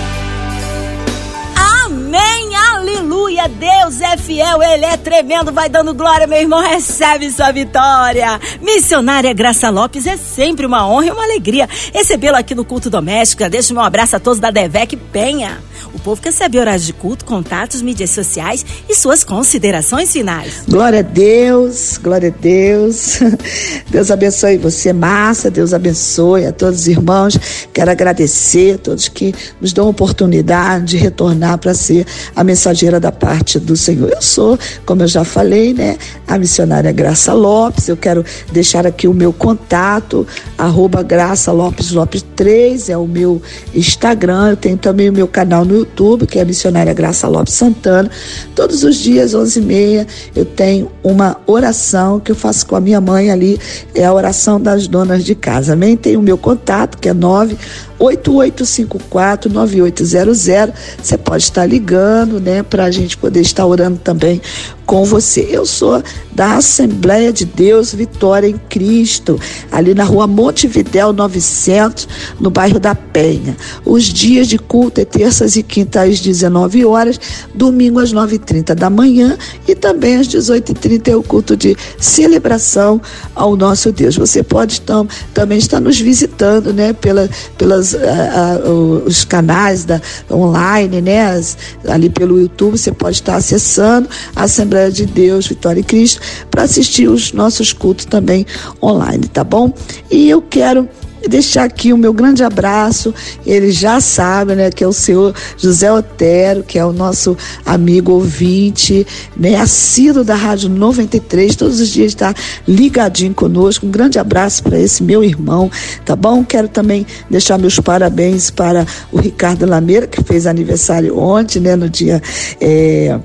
Aleluia, 3.42 3.48
Deus 3.48 4.00
é 4.00 4.16
fiel, 4.16 4.62
Ele 4.62 4.85
é 4.85 4.96
tremendo, 4.96 5.52
vai 5.52 5.68
dando 5.68 5.94
glória, 5.94 6.26
meu 6.26 6.38
irmão, 6.38 6.61
recebe 6.61 7.31
sua 7.31 7.50
vitória. 7.50 8.40
Missionária 8.61 9.33
Graça 9.33 9.70
Lopes, 9.70 10.07
é 10.07 10.16
sempre 10.16 10.66
uma 10.66 10.87
honra 10.87 11.07
e 11.07 11.11
uma 11.11 11.24
alegria 11.24 11.68
recebê-la 11.92 12.38
aqui 12.38 12.55
no 12.55 12.64
culto 12.64 12.88
doméstico. 12.88 13.48
Deixo 13.48 13.74
meu 13.74 13.83
abraço 13.83 14.16
a 14.16 14.20
todos 14.20 14.38
da 14.38 14.50
Devec 14.50 14.96
Penha. 14.96 15.59
O 15.94 15.98
povo 15.98 16.22
quer 16.22 16.33
saber 16.33 16.61
horários 16.61 16.87
de 16.87 16.92
culto, 16.92 17.24
contatos, 17.24 17.83
mídias 17.83 18.11
sociais 18.11 18.64
e 18.88 18.94
suas 18.94 19.24
considerações 19.24 20.12
finais. 20.12 20.64
Glória 20.68 21.00
a 21.00 21.02
Deus, 21.02 21.98
glória 22.02 22.28
a 22.28 22.40
Deus. 22.40 23.18
Deus 23.90 24.11
abençoe 24.11 24.57
você, 24.57 24.92
Márcia. 24.92 25.50
Deus 25.50 25.74
abençoe 25.74 26.46
a 26.46 26.52
todos 26.52 26.81
os 26.81 26.88
irmãos. 26.88 27.38
Quero 27.72 27.90
agradecer 27.90 28.76
a 28.76 28.78
todos 28.78 29.09
que 29.09 29.35
nos 29.61 29.72
dão 29.72 29.87
a 29.87 29.90
oportunidade 29.90 30.85
de 30.87 30.96
retornar 30.96 31.59
para 31.59 31.74
ser 31.74 32.07
a 32.35 32.42
mensageira 32.42 32.98
da 32.98 33.12
parte 33.33 33.59
do 33.59 33.75
Senhor. 33.75 34.11
Eu 34.11 34.21
sou, 34.21 34.59
como 34.85 35.03
eu 35.03 35.09
já 35.09 35.25
falei, 35.25 35.73
né, 35.73 35.97
a 36.29 36.37
missionária 36.37 36.92
Graça 36.92 37.33
Lopes. 37.33 37.88
Eu 37.88 37.97
quero 37.97 38.23
deixar 38.53 38.87
aqui 38.87 39.09
o 39.09 39.14
meu 39.14 39.33
contato, 39.33 40.27
arroba 40.59 41.03
Graça 41.03 41.51
Lopes 41.51 41.92
Lopes 41.92 42.23
3, 42.37 42.90
é 42.90 42.97
o 42.97 43.07
meu 43.07 43.40
Instagram. 43.75 44.51
Eu 44.51 44.57
tenho 44.57 44.77
também 44.77 45.09
o 45.09 45.12
meu 45.14 45.27
canal 45.27 45.64
no 45.64 45.79
YouTube, 45.79 46.27
que 46.27 46.38
é 46.38 46.42
a 46.42 46.45
missionária 46.45 46.92
Graça 46.92 47.27
Lopes 47.27 47.55
Santana. 47.55 48.11
Todos 48.55 48.85
os 48.85 48.97
dias, 48.97 49.33
11h30, 49.33 50.07
eu 50.37 50.45
tenho 50.45 50.92
uma 51.03 51.38
oração 51.47 52.21
que 52.21 52.33
eu 52.33 52.37
faço 52.37 52.66
com 52.66 52.77
a 52.77 52.81
minha 52.81 53.01
mãe 53.01 53.31
ali, 53.31 53.59
é 53.95 54.05
a 54.05 54.12
oração 54.12 54.61
das 54.61 54.87
donas 54.87 55.25
de 55.25 55.35
casa. 55.35 55.73
Amém? 55.73 55.97
Tem 55.97 56.18
o 56.18 56.23
meu 56.23 56.37
contato, 56.37 56.99
que 56.99 57.09
é 57.09 57.14
9 57.14 57.57
8854-9800. 58.03 60.73
Você 61.03 61.17
pode 61.17 61.45
estar 61.45 61.65
ligando, 61.67 62.38
né, 62.41 62.62
para 62.62 62.85
a 62.85 62.91
gente 62.91 63.17
poder 63.17 63.41
estar 63.41 63.65
orando 63.65 63.99
também 63.99 64.43
com 64.87 65.05
você. 65.05 65.47
Eu 65.51 65.64
sou 65.64 66.03
da 66.35 66.57
Assembleia 66.57 67.33
de 67.33 67.45
Deus 67.45 67.95
Vitória 67.95 68.49
em 68.49 68.59
Cristo, 68.68 69.38
ali 69.71 69.95
na 69.95 70.05
rua 70.05 70.27
Montevidéu 70.27 71.12
900, 71.12 72.09
no 72.40 72.51
bairro 72.51 72.81
da 72.81 72.95
Penha. 72.95 73.57
Os 73.85 74.05
dias 74.05 74.49
de 74.49 74.59
culto 74.59 75.01
é 75.01 75.05
terças 75.05 75.57
e 75.57 75.62
quintas 75.62 76.11
às 76.11 76.21
19 76.21 76.85
horas, 76.85 77.21
domingo 77.55 77.99
às 77.99 78.12
9h30 78.12 78.75
da 78.75 78.88
manhã 78.88 79.37
e 79.68 79.75
também 79.75 80.16
às 80.16 80.29
18h30 80.29 81.09
é 81.09 81.16
o 81.16 81.23
culto 81.23 81.57
de 81.57 81.77
celebração 81.99 83.01
ao 83.35 83.57
nosso 83.57 83.92
Deus. 83.92 84.16
Você 84.16 84.42
pode 84.42 84.81
então, 84.83 85.07
também 85.35 85.59
estar 85.59 85.81
nos 85.81 86.01
visitando, 86.01 86.73
né, 86.73 86.92
pela, 86.92 87.29
pelas, 87.59 87.95
a, 87.95 88.55
a, 88.64 88.71
os 88.71 89.25
canais 89.25 89.85
da, 89.85 90.01
online, 90.31 91.01
né, 91.01 91.27
as, 91.27 91.57
ali 91.87 92.09
pelo 92.09 92.40
YouTube, 92.40 92.79
você 92.79 92.92
pode 92.92 93.16
estar 93.16 93.37
acessando 93.37 94.09
a 94.35 94.45
Assembleia 94.45 94.82
de 94.90 95.07
Deus 95.07 95.47
Vitória 95.47 95.81
em 95.81 95.85
Cristo 95.85 96.21
para 96.51 96.62
assistir 96.62 97.09
os 97.09 97.33
nossos 97.33 97.73
cultos 97.73 98.05
também 98.05 98.47
online, 98.83 99.27
tá 99.29 99.45
bom? 99.45 99.73
E 100.11 100.29
eu 100.29 100.42
quero 100.42 100.88
deixar 101.29 101.64
aqui 101.64 101.92
o 101.92 101.97
meu 101.97 102.12
grande 102.12 102.42
abraço. 102.42 103.14
Ele 103.47 103.71
já 103.71 104.01
sabe, 104.01 104.55
né, 104.55 104.71
que 104.71 104.83
é 104.83 104.87
o 104.87 104.92
senhor 104.92 105.35
José 105.57 105.92
Otero, 105.92 106.62
que 106.62 106.79
é 106.79 106.85
o 106.85 106.92
nosso 106.92 107.37
amigo 107.64 108.12
ouvinte, 108.12 109.07
né, 109.37 109.57
assíduo 109.57 110.25
da 110.25 110.35
Rádio 110.35 110.68
93, 110.68 111.57
todos 111.57 111.81
os 111.81 111.88
dias 111.88 112.09
está 112.09 112.35
ligadinho 112.66 113.35
conosco. 113.35 113.87
Um 113.87 113.90
grande 113.90 114.18
abraço 114.18 114.62
para 114.62 114.79
esse 114.79 115.03
meu 115.03 115.23
irmão, 115.23 115.71
tá 116.05 116.16
bom? 116.16 116.45
Quero 116.45 116.68
também 116.68 117.07
deixar 117.31 117.59
meus 117.59 117.79
parabéns 117.79 118.51
para 118.51 118.87
o 119.11 119.18
Ricardo 119.18 119.66
Lameira, 119.66 120.07
que 120.07 120.23
fez 120.23 120.47
aniversário 120.47 121.18
ontem, 121.18 121.61
né, 121.61 121.77
no 121.77 121.88
dia. 121.88 122.23
É, 122.61 123.18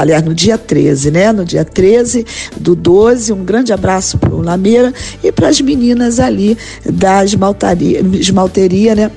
aliás, 0.00 0.22
no 0.22 0.34
dia 0.34 0.56
13, 0.56 1.10
né? 1.10 1.32
No 1.32 1.44
dia 1.44 1.64
13 1.64 2.26
do 2.56 2.74
12, 2.74 3.32
um 3.32 3.44
grande 3.44 3.72
abraço 3.72 4.18
para 4.18 4.34
o 4.34 4.40
Lameira 4.40 4.92
e 5.22 5.30
para 5.30 5.48
as 5.48 5.60
meninas 5.60 6.18
ali 6.18 6.56
da 6.84 7.24
esmaltaria, 7.24 8.00
esmalteria, 8.14 8.94
né? 8.94 9.10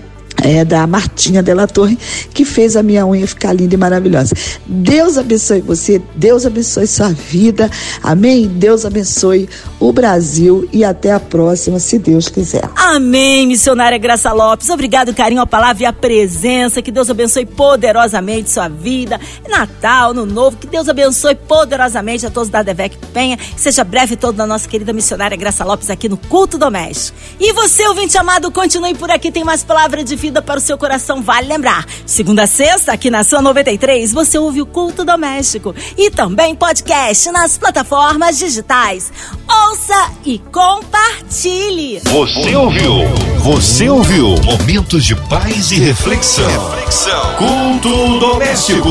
É, 0.44 0.66
da 0.66 0.86
Martinha 0.86 1.42
Della 1.42 1.66
Torre, 1.66 1.98
que 2.34 2.44
fez 2.44 2.76
a 2.76 2.84
minha 2.84 3.06
unha 3.06 3.26
ficar 3.26 3.54
linda 3.54 3.74
e 3.74 3.78
maravilhosa. 3.78 4.36
Deus 4.68 5.18
abençoe 5.18 5.62
você, 5.62 6.02
Deus 6.16 6.46
abençoe 6.46 6.86
sua 6.86 7.10
vida, 7.10 7.72
amém? 8.04 8.48
Deus 8.48 8.86
abençoe 8.86 9.50
o 9.80 9.92
Brasil 9.92 10.68
e 10.72 10.84
até 10.84 11.12
a 11.12 11.20
próxima, 11.20 11.80
se 11.80 11.98
Deus 11.98 12.28
quiser. 12.28 12.70
Amém, 12.76 13.48
missionária 13.48 13.98
Graça 13.98 14.32
Lopes. 14.34 14.70
Obrigado, 14.70 15.14
carinho, 15.14 15.42
a 15.42 15.48
palavra 15.48 15.84
e 15.84 15.86
a 15.86 15.94
presença. 15.94 16.82
Que 16.82 16.92
Deus 16.92 17.10
abençoe 17.10 17.46
poderosamente 17.46 18.50
sua 18.50 18.68
vida. 18.68 19.20
Natal, 19.50 20.14
no 20.14 20.26
novo, 20.26 20.58
que 20.58 20.68
Deus 20.68 20.90
abençoe 20.90 21.36
poderosamente 21.36 22.26
a 22.26 22.30
todos 22.30 22.50
da 22.50 22.62
Devec 22.62 22.98
Penha. 23.14 23.38
Que 23.38 23.62
seja 23.62 23.84
breve 23.84 24.18
todo 24.18 24.36
da 24.36 24.46
nossa 24.46 24.68
querida 24.68 24.92
missionária 24.92 25.38
Graça 25.38 25.64
Lopes 25.64 25.90
aqui 25.90 26.10
no 26.10 26.18
Culto 26.18 26.58
Doméstico. 26.58 27.18
E 27.40 27.54
você, 27.54 27.88
ouvinte 27.88 28.18
amado, 28.18 28.52
continue 28.52 28.94
por 28.94 29.10
aqui, 29.10 29.32
tem 29.32 29.44
mais 29.44 29.64
palavra 29.64 30.04
de 30.04 30.16
vida 30.34 30.42
para 30.42 30.58
o 30.58 30.62
seu 30.62 30.78
coração, 30.78 31.22
vale 31.22 31.48
lembrar. 31.48 31.86
Segunda 32.08 32.44
a 32.44 32.48
sexta, 32.48 32.92
aqui 32.92 33.12
na 33.12 33.24
sua 33.24 33.40
93, 33.40 34.12
você 34.12 34.40
ouve 34.40 34.62
o 34.62 34.66
Culto 34.66 35.06
Doméstico 35.06 35.76
e 35.96 36.10
também 36.10 36.56
podcast 36.56 37.30
nas 37.30 37.56
plataformas 37.56 38.40
digitais. 38.40 39.14
Ouça 39.48 40.12
e 40.26 40.40
compartilhe. 40.40 42.02
Você 42.06 42.56
ouviu? 42.56 42.94
Você 43.38 43.88
ouviu? 43.88 44.36
Momentos 44.44 45.06
de 45.06 45.16
paz 45.16 45.72
e 45.72 45.76
reflexão. 45.76 46.50
reflexão. 46.72 47.36
Culto 47.36 48.20
Doméstico. 48.20 48.90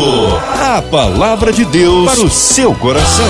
A 0.55 0.81
palavra 0.83 1.53
de 1.53 1.65
Deus 1.65 2.13
para 2.13 2.25
o 2.25 2.31
seu 2.31 2.73
coração. 2.77 3.27